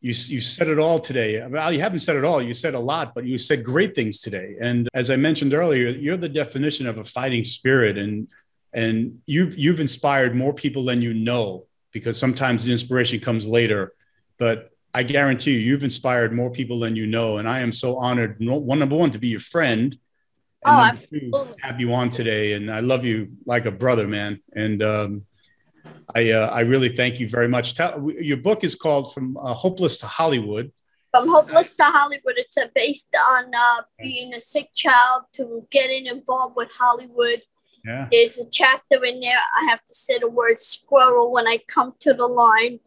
[0.01, 1.45] You, you said it all today.
[1.47, 2.41] Well, you haven't said it all.
[2.41, 4.55] You said a lot, but you said great things today.
[4.61, 8.29] And as I mentioned earlier, you're the definition of a fighting spirit, and
[8.73, 11.65] and you've you've inspired more people than you know.
[11.91, 13.93] Because sometimes the inspiration comes later,
[14.37, 17.37] but I guarantee you, you've inspired more people than you know.
[17.37, 18.37] And I am so honored.
[18.39, 19.97] One number one to be your friend.
[20.63, 21.55] Oh, number two, absolutely.
[21.61, 24.41] have you on today, and I love you like a brother, man.
[24.53, 25.25] And um,
[26.15, 27.73] I uh, I really thank you very much.
[27.73, 30.71] Tell, your book is called From uh, Hopeless to Hollywood.
[31.11, 36.07] From hopeless to Hollywood, it's uh, based on uh, being a sick child to getting
[36.07, 37.41] involved with Hollywood.
[37.85, 39.37] Yeah, There's a chapter in there.
[39.37, 42.79] I have to say the word squirrel when I come to the line.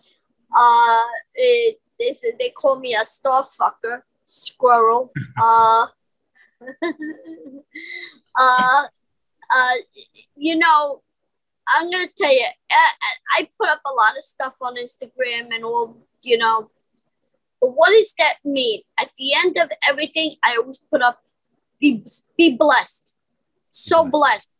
[0.55, 5.13] Uh, it, they, they call me a star fucker, squirrel.
[5.43, 5.87] uh,
[8.39, 8.83] uh,
[9.51, 9.75] uh,
[10.37, 11.03] you know,
[11.69, 12.91] I'm gonna tell you, I,
[13.39, 16.71] I put up a lot of stuff on Instagram and all, you know.
[17.61, 18.83] But what does that mean?
[18.99, 21.21] At the end of everything, I always put up,
[21.81, 22.05] be
[22.37, 23.05] be blessed,
[23.71, 24.55] so blessed,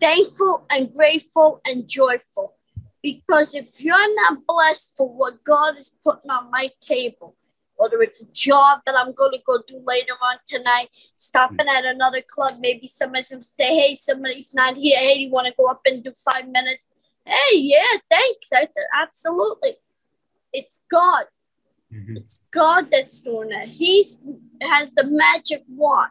[0.00, 2.54] thankful and grateful and joyful.
[3.02, 7.36] Because if you're not blessed for what God is putting on my table,
[7.82, 11.84] whether it's a job that I'm going to go do later on tonight, stopping at
[11.84, 14.98] another club, maybe somebody's going to say, hey, somebody's not here.
[14.98, 16.86] Hey, you want to go up and do five minutes?
[17.26, 18.50] Hey, yeah, thanks.
[18.54, 19.76] I, absolutely.
[20.52, 21.24] It's God.
[21.92, 22.16] Mhm.
[22.18, 23.68] It's God that's doing that.
[23.68, 24.04] He
[24.62, 26.10] has the magic wand.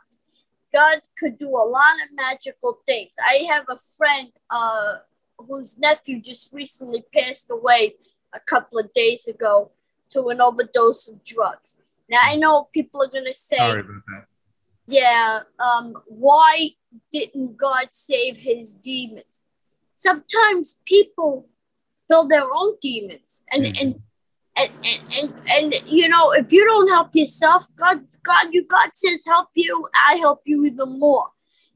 [0.73, 3.15] God could do a lot of magical things.
[3.19, 4.97] I have a friend uh,
[5.37, 7.95] whose nephew just recently passed away
[8.33, 9.71] a couple of days ago
[10.11, 11.77] to an overdose of drugs.
[12.09, 14.25] Now I know people are gonna say, sorry about that.
[14.87, 16.71] yeah, um, why
[17.11, 19.43] didn't God save his demons?
[19.95, 21.47] Sometimes people
[22.09, 23.81] build their own demons, and Mhm.
[23.81, 24.01] and,
[24.57, 28.89] and and and and you know, if you don't help yourself, God, God, you God
[28.95, 29.87] says help you.
[29.93, 31.29] I help you even more.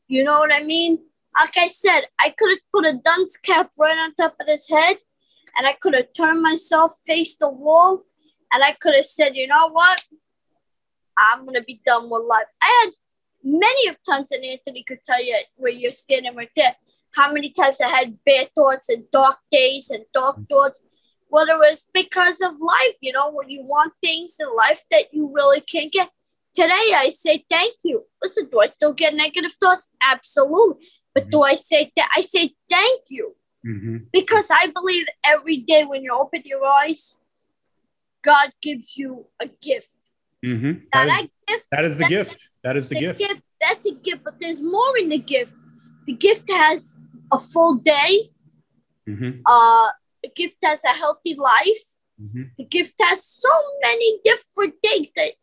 [0.08, 1.00] You know what I mean?
[1.40, 4.68] Like I said, I could have put a dunce cap right on top of his
[4.70, 4.98] head,
[5.56, 8.04] and I could have turned myself face the wall,
[8.54, 10.02] and I could have said, you know what?
[11.18, 12.48] I'm gonna be done with life.
[12.62, 12.94] I had
[13.44, 16.76] many of times, and Anthony could tell you where you're standing right there.
[17.16, 20.82] How many times I had bad thoughts and dark days and dark thoughts,
[21.30, 25.14] whether it was because of life, you know, when you want things in life that
[25.14, 26.10] you really can't get.
[26.54, 28.06] Today, I say thank you.
[28.22, 29.90] Listen, do I still get negative thoughts?
[30.02, 30.88] Absolutely.
[31.14, 32.10] But do I say that?
[32.16, 33.36] I say thank you
[33.66, 34.10] Mhm.
[34.12, 37.18] because I believe every day when you open your eyes,
[38.26, 39.96] God gives you a gift.
[40.44, 40.84] Mhm.
[40.94, 42.50] Now, That is that gift that is the that- gift.
[42.64, 43.22] That is the gift.
[43.62, 45.54] That's a gift, but there's more in the gift.
[46.08, 46.98] The gift has
[47.32, 48.32] a full day.
[49.08, 49.42] Mhm.
[49.46, 49.90] Uh,
[50.24, 51.84] the gift has a healthy life.
[52.22, 52.52] Mhm.
[52.58, 53.50] The gift has so
[53.82, 55.34] many different things that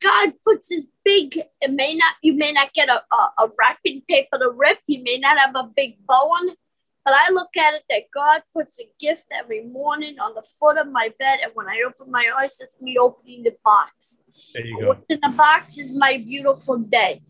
[0.00, 1.36] God puts His big.
[1.60, 2.14] It may not.
[2.22, 4.78] You may not get a, a, a wrapping paper to rip.
[4.86, 6.58] You may not have a big bow on it.
[7.04, 10.76] But I look at it that God puts a gift every morning on the foot
[10.76, 14.22] of my bed, and when I open my eyes, that's me opening the box.
[14.52, 14.88] There you go.
[14.88, 17.22] What's in the box is my beautiful day.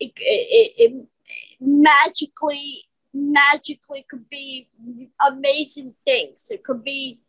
[0.00, 1.06] It, it, it, it
[1.60, 4.68] magically, magically could be
[5.20, 6.48] amazing things.
[6.50, 7.20] It could be,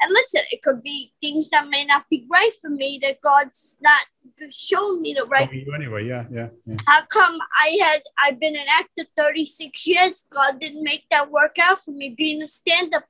[0.00, 3.78] and listen, it could be things that may not be right for me that God's
[3.82, 4.06] not
[4.50, 5.52] showing me the right.
[5.52, 6.06] You anyway.
[6.06, 6.76] Yeah, yeah, yeah.
[6.86, 10.26] How come I had I've been an actor 36 years?
[10.32, 13.04] God didn't make that work out for me being a stand-up.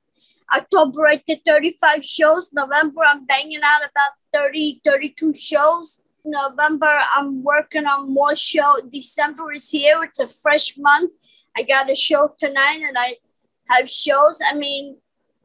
[0.55, 2.51] October I did 35 shows.
[2.53, 6.01] November I'm banging out about 30, 32 shows.
[6.25, 8.79] November I'm working on more show.
[8.89, 10.03] December is here.
[10.03, 11.11] It's a fresh month.
[11.55, 13.17] I got a show tonight and I
[13.69, 14.39] have shows.
[14.43, 14.97] I mean,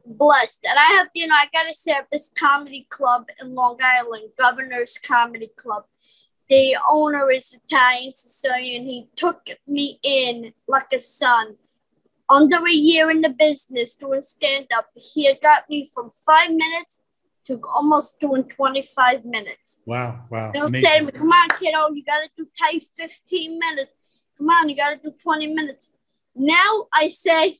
[0.05, 0.65] blessed.
[0.65, 3.77] And I have, you know, I gotta say I have this comedy club in Long
[3.81, 5.85] Island, Governor's Comedy Club
[6.49, 8.83] the owner is Italian Sicilian.
[8.83, 11.55] He took me in like a son.
[12.27, 16.49] Under a year in the business doing stand up, he had got me from five
[16.49, 17.01] minutes
[17.45, 19.81] to almost doing 25 minutes.
[19.85, 20.51] Wow, wow.
[20.51, 20.89] Know, Amazing.
[20.89, 23.91] saying, come on, kiddo, you got to do tight 15 minutes.
[24.37, 25.91] Come on, you got to do 20 minutes.
[26.35, 27.59] Now I say,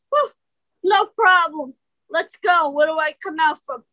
[0.84, 1.76] no problem.
[2.16, 2.70] Let's go.
[2.70, 3.84] Where do I come out from?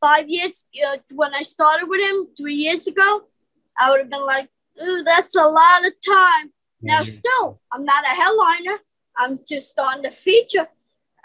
[0.00, 3.24] Five years uh, when I started with him, three years ago,
[3.76, 4.48] I would have been like,
[4.80, 6.52] ooh, that's a lot of time.
[6.80, 8.78] Now, still, I'm not a headliner.
[9.18, 10.68] I'm just on the feature.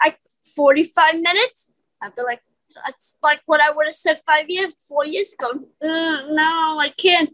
[0.04, 0.18] Like
[0.56, 1.72] 45 minutes.
[2.02, 2.42] I'd be like,
[2.84, 5.60] that's like what I would have said five years, four years ago.
[5.82, 7.30] Mm, no, I can't.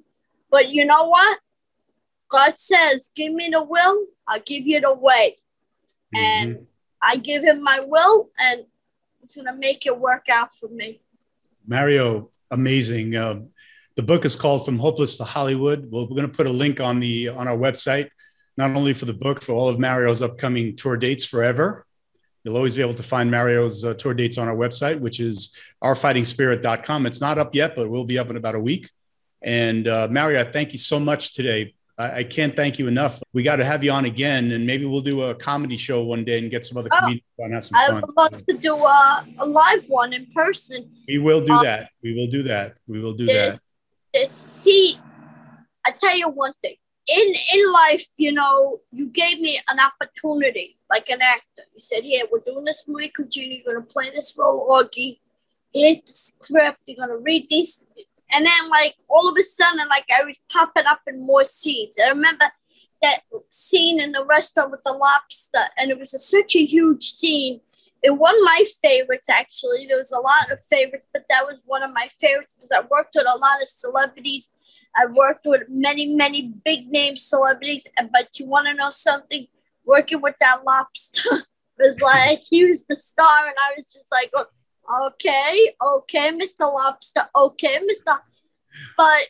[0.50, 1.38] But you know what?
[2.28, 5.36] God says, give me the will, I'll give you the way.
[6.14, 6.24] Mm-hmm.
[6.24, 6.66] And
[7.02, 8.64] I give him my will, and
[9.22, 11.00] it's going to make it work out for me.
[11.66, 13.16] Mario, amazing.
[13.16, 13.40] Uh,
[13.96, 15.90] the book is called From Hopeless to Hollywood.
[15.90, 18.08] Well, we're going to put a link on the on our website,
[18.56, 21.86] not only for the book, for all of Mario's upcoming tour dates forever.
[22.44, 25.54] You'll always be able to find Mario's uh, tour dates on our website, which is
[25.82, 27.06] ourfightingspirit.com.
[27.06, 28.90] It's not up yet, but we'll be up in about a week.
[29.42, 31.74] And uh, Mario, thank you so much today.
[31.98, 33.22] I, I, can't thank you enough.
[33.32, 36.24] We got to have you on again, and maybe we'll do a comedy show one
[36.24, 37.52] day and get some other oh, comedians on.
[37.52, 40.90] Have some I would love to do a, a live one in person.
[41.06, 41.90] We will do um, that.
[42.02, 42.76] We will do that.
[42.86, 43.58] We will do that.
[44.14, 44.98] This, see,
[45.86, 46.76] I tell you one thing.
[47.08, 51.64] In in life, you know, you gave me an opportunity, like an actor.
[51.74, 53.58] You said, "Here, we're doing this movie, Junior.
[53.64, 55.18] You're gonna play this role, Augie.
[55.72, 56.80] Here's the script.
[56.86, 57.84] You're gonna read these
[58.32, 61.96] and then like all of a sudden, like I was popping up in more scenes.
[62.02, 62.46] I remember
[63.02, 67.12] that scene in the restaurant with the lobster, and it was a, such a huge
[67.12, 67.60] scene.
[68.02, 69.86] It one of my favorites actually.
[69.86, 72.80] There was a lot of favorites, but that was one of my favorites because I
[72.90, 74.50] worked with a lot of celebrities.
[74.96, 77.86] I worked with many, many big name celebrities.
[78.12, 79.46] But you want to know something?
[79.84, 81.28] Working with that lobster
[81.78, 84.46] was like he was the star, and I was just like, oh,
[84.90, 86.72] Okay, okay, Mr.
[86.72, 87.28] Lobster.
[87.34, 88.18] Okay, Mr.
[88.96, 89.22] But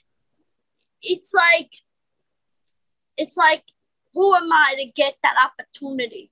[1.03, 1.71] it's like,
[3.17, 3.63] it's like,
[4.15, 6.31] who am I to get that opportunity?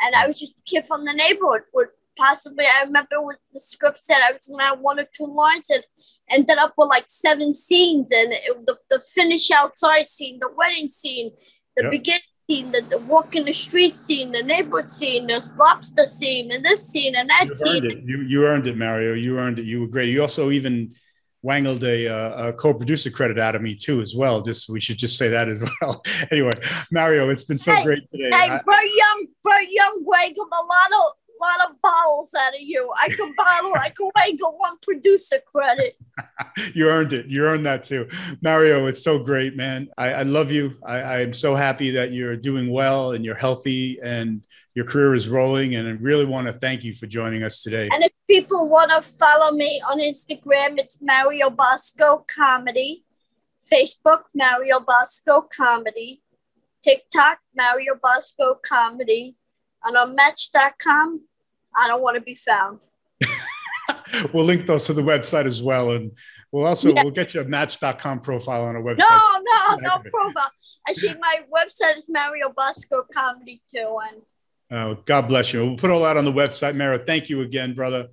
[0.00, 1.62] And I was just a kid from the neighborhood.
[1.74, 5.06] Would possibly, I remember what the script said I was going to have one or
[5.14, 5.84] two lines and
[6.28, 8.10] ended up with like seven scenes.
[8.12, 11.32] And it, the, the finish outside scene, the wedding scene,
[11.76, 11.92] the yep.
[11.92, 16.50] beginning scene, the, the walk in the street scene, the neighborhood scene, the lobster scene,
[16.50, 17.84] and this scene and that you scene.
[17.84, 18.02] Earned it.
[18.04, 19.14] You you earned it, Mario.
[19.14, 19.64] You earned it.
[19.64, 20.08] You were great.
[20.08, 20.94] You also even
[21.42, 24.42] wangled a, uh, a co-producer credit out of me too, as well.
[24.42, 26.02] Just we should just say that as well.
[26.30, 26.52] anyway,
[26.90, 28.30] Mario, it's been so hey, great today.
[28.30, 32.90] Hey, I, Young, Burt Young wangled a lot of lot of bottles out of you.
[33.00, 35.96] I can bottle, I can wangle one producer credit.
[36.74, 37.26] you earned it.
[37.26, 38.06] You earned that too.
[38.42, 39.88] Mario, it's so great, man.
[39.96, 40.76] I, I love you.
[40.84, 44.42] I, I'm so happy that you're doing well and you're healthy and
[44.74, 45.74] your career is rolling.
[45.74, 47.88] And I really want to thank you for joining us today.
[47.92, 53.04] And if people want to follow me on Instagram, it's Mario Bosco Comedy.
[53.60, 56.22] Facebook, Mario Bosco Comedy.
[56.82, 59.36] TikTok, Mario Bosco Comedy.
[59.84, 61.22] And on Match.com,
[61.76, 62.80] I don't want to be sound.
[64.32, 65.92] we'll link those to the website as well.
[65.92, 66.12] And
[66.52, 67.02] we'll also yeah.
[67.02, 68.98] we'll get you a match.com profile on our website.
[68.98, 70.50] No, no, no profile.
[70.86, 73.98] I see my website is Mario Bosco Comedy too.
[74.08, 74.22] And
[74.70, 75.64] oh, God bless you.
[75.64, 76.74] We'll put all that on the website.
[76.76, 78.08] Mario, thank you again, brother.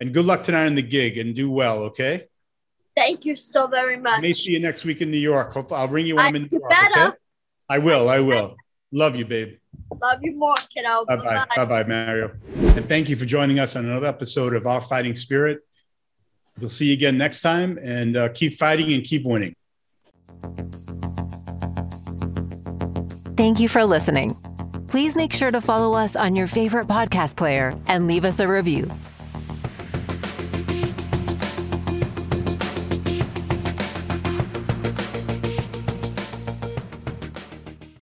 [0.00, 2.26] And good luck tonight in the gig and do well, okay?
[2.96, 4.18] Thank you so very much.
[4.18, 5.56] I may see you next week in New York.
[5.70, 6.70] I'll ring you when I, I'm in New York.
[6.70, 7.00] Better.
[7.00, 7.16] Okay?
[7.68, 8.08] I will.
[8.08, 8.56] I will.
[8.90, 9.56] Love you, babe.
[10.00, 11.04] Love you more, kiddo.
[11.04, 11.46] Bye bye.
[11.56, 12.32] Bye bye, Mario.
[12.56, 15.60] And thank you for joining us on another episode of Our Fighting Spirit.
[16.58, 19.54] We'll see you again next time and uh, keep fighting and keep winning.
[23.36, 24.34] Thank you for listening.
[24.88, 28.46] Please make sure to follow us on your favorite podcast player and leave us a
[28.46, 28.90] review.